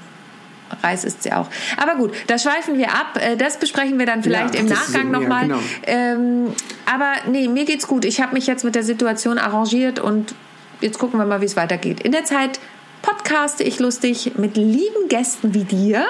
[0.83, 1.47] Reis ist sie auch.
[1.77, 3.19] Aber gut, da schweifen wir ab.
[3.19, 5.49] Äh, das besprechen wir dann vielleicht ja, im Nachgang nochmal.
[5.49, 5.59] Ja, genau.
[5.85, 6.53] ähm,
[6.85, 8.05] aber nee, mir geht's gut.
[8.05, 10.35] Ich habe mich jetzt mit der Situation arrangiert und
[10.81, 12.01] jetzt gucken wir mal, wie es weitergeht.
[12.01, 12.59] In der Zeit
[13.01, 16.05] podcaste ich lustig mit lieben Gästen wie dir.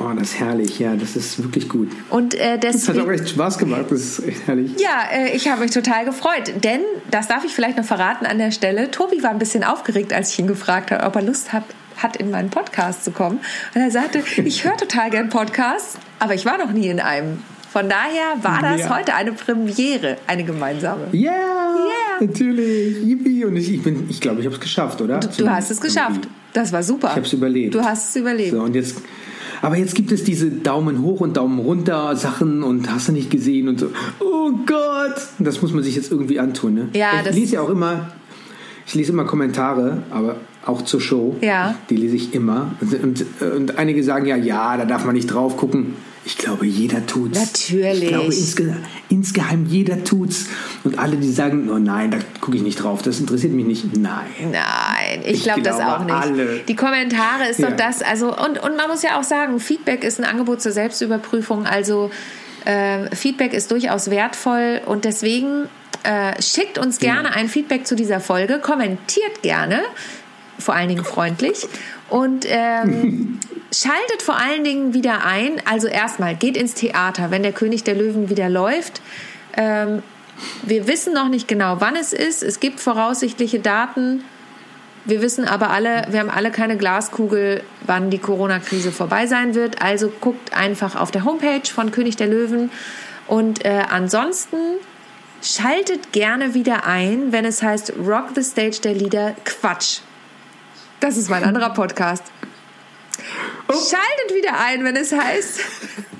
[0.00, 1.88] Oh, das ist herrlich, ja, das ist wirklich gut.
[2.10, 4.72] Und äh, das hat auch echt Spaß gemacht, das ist echt herrlich.
[4.80, 6.80] Ja, äh, ich habe mich total gefreut, denn,
[7.12, 10.32] das darf ich vielleicht noch verraten an der Stelle, Tobi war ein bisschen aufgeregt, als
[10.32, 11.62] ich ihn gefragt habe, ob er Lust hat,
[11.96, 13.40] hat, in meinen Podcast zu kommen.
[13.74, 17.38] Und er sagte, ich höre total gern Podcasts, aber ich war noch nie in einem.
[17.70, 18.96] Von daher war das ja.
[18.96, 21.08] heute eine Premiere, eine gemeinsame.
[21.10, 22.20] Ja, yeah, yeah.
[22.20, 23.02] natürlich.
[23.04, 23.44] Yippie.
[23.44, 25.18] Und ich, ich, bin, ich glaube, ich habe es geschafft, oder?
[25.18, 26.28] Du, du hast es geschafft.
[26.52, 27.08] Das war super.
[27.08, 27.74] Ich habe es überlebt.
[27.74, 28.52] Du hast es überlebt.
[28.52, 28.94] So, und jetzt
[29.64, 33.30] aber jetzt gibt es diese Daumen hoch und Daumen runter Sachen und hast du nicht
[33.30, 33.86] gesehen und so.
[34.20, 35.14] Oh Gott!
[35.38, 36.74] Das muss man sich jetzt irgendwie antun.
[36.74, 36.88] Ne?
[36.92, 38.10] Ja, ich lese ja auch immer,
[38.86, 40.36] ich lese immer Kommentare, aber
[40.66, 41.36] auch zur Show.
[41.40, 41.74] Ja.
[41.90, 42.72] Die lese ich immer.
[42.80, 45.96] Und, und, und einige sagen ja, ja, da darf man nicht drauf gucken.
[46.26, 47.38] Ich glaube, jeder tut's.
[47.38, 48.04] Natürlich.
[48.04, 48.76] Ich glaube, insge
[49.10, 50.46] insgeheim jeder tut's.
[50.82, 53.96] Und alle, die sagen, oh nein, da gucke ich nicht drauf, das interessiert mich nicht.
[53.96, 54.24] Nein.
[54.50, 56.14] Nein, ich, ich glaube das auch nicht.
[56.14, 56.60] Alle.
[56.66, 57.68] Die Kommentare ist ja.
[57.68, 58.00] doch das.
[58.00, 61.66] Also, und, und man muss ja auch sagen, Feedback ist ein Angebot zur Selbstüberprüfung.
[61.66, 62.10] Also
[62.64, 65.68] äh, Feedback ist durchaus wertvoll und deswegen
[66.04, 67.34] äh, schickt uns gerne ja.
[67.34, 69.80] ein Feedback zu dieser Folge, kommentiert gerne
[70.58, 71.66] vor allen Dingen freundlich.
[72.10, 73.38] Und ähm,
[73.72, 75.60] schaltet vor allen Dingen wieder ein.
[75.64, 79.00] Also erstmal geht ins Theater, wenn der König der Löwen wieder läuft.
[79.56, 80.02] Ähm,
[80.62, 82.42] wir wissen noch nicht genau, wann es ist.
[82.42, 84.24] Es gibt voraussichtliche Daten.
[85.04, 89.82] Wir wissen aber alle, wir haben alle keine Glaskugel, wann die Corona-Krise vorbei sein wird.
[89.82, 92.70] Also guckt einfach auf der Homepage von König der Löwen.
[93.26, 94.56] Und äh, ansonsten
[95.42, 100.00] schaltet gerne wieder ein, wenn es heißt Rock the Stage der Lieder Quatsch.
[101.04, 102.22] Das ist mein anderer Podcast.
[103.68, 105.60] Schaltet wieder ein, wenn es heißt.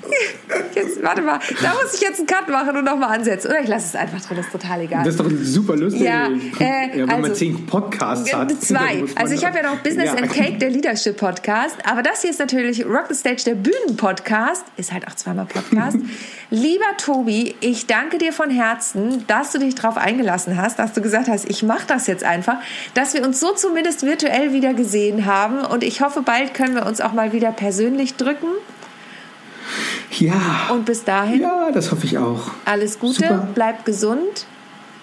[0.75, 3.47] Jetzt, warte mal, da muss ich jetzt einen Cut machen und nochmal ansetzen.
[3.47, 5.03] Oder ich lasse es einfach drin, das ist total egal.
[5.03, 6.01] Das ist doch super lustig.
[6.01, 8.51] Ja, äh, ja wenn also, man zehn Podcasts hat.
[8.61, 9.03] Zwei.
[9.15, 10.17] Also ich habe ja noch Business ja.
[10.17, 11.77] and Cake, der Leadership Podcast.
[11.85, 14.65] Aber das hier ist natürlich Rock the Stage, der Bühnen-Podcast.
[14.77, 15.97] Ist halt auch zweimal Podcast.
[16.51, 21.01] Lieber Tobi, ich danke dir von Herzen, dass du dich darauf eingelassen hast, dass du
[21.01, 22.57] gesagt hast, ich mache das jetzt einfach,
[22.93, 25.65] dass wir uns so zumindest virtuell wieder gesehen haben.
[25.65, 28.47] Und ich hoffe, bald können wir uns auch mal wieder persönlich drücken.
[30.11, 30.69] Ja.
[30.71, 31.41] Und bis dahin.
[31.41, 32.51] Ja, das hoffe ich auch.
[32.65, 33.47] Alles Gute, super.
[33.53, 34.45] bleibt gesund.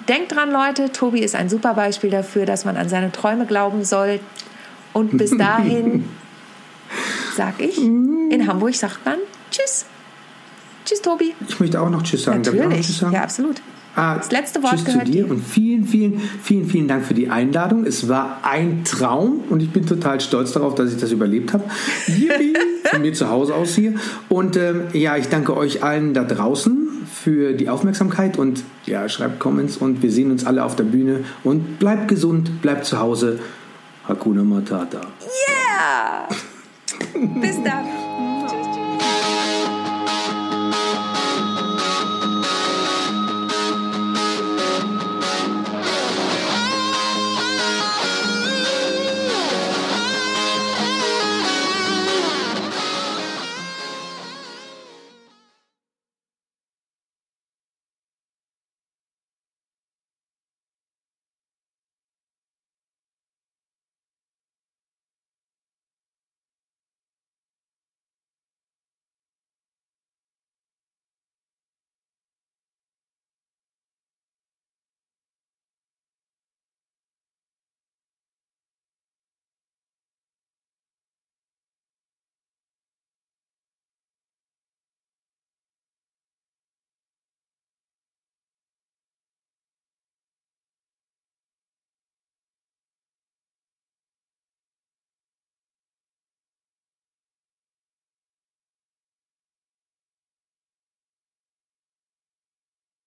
[0.08, 3.84] Denkt dran, Leute, Tobi ist ein super Beispiel dafür, dass man an seine Träume glauben
[3.84, 4.20] soll.
[4.92, 6.08] Und bis dahin
[7.36, 9.18] sag ich, in Hamburg sagt man
[9.50, 9.86] Tschüss.
[10.84, 11.34] Tschüss, Tobi.
[11.46, 12.42] Ich möchte auch noch Tschüss sagen.
[12.42, 12.86] Natürlich.
[12.86, 13.12] Tschüss sagen?
[13.12, 13.60] Ja, absolut.
[13.94, 17.12] Ah, das letzte Wort tschüss gehört zu dir und vielen, vielen, vielen, vielen Dank für
[17.12, 17.84] die Einladung.
[17.84, 21.64] Es war ein Traum und ich bin total stolz darauf, dass ich das überlebt habe.
[22.06, 22.54] Yippie!
[22.84, 23.94] Von mir zu Hause aus hier.
[24.28, 29.40] Und ähm, ja, ich danke euch allen da draußen für die Aufmerksamkeit und ja, schreibt
[29.40, 33.38] Comments und wir sehen uns alle auf der Bühne und bleibt gesund, bleibt zu Hause.
[34.08, 35.00] Hakuna Matata.
[35.48, 36.28] Yeah!
[37.40, 38.01] Bis dann.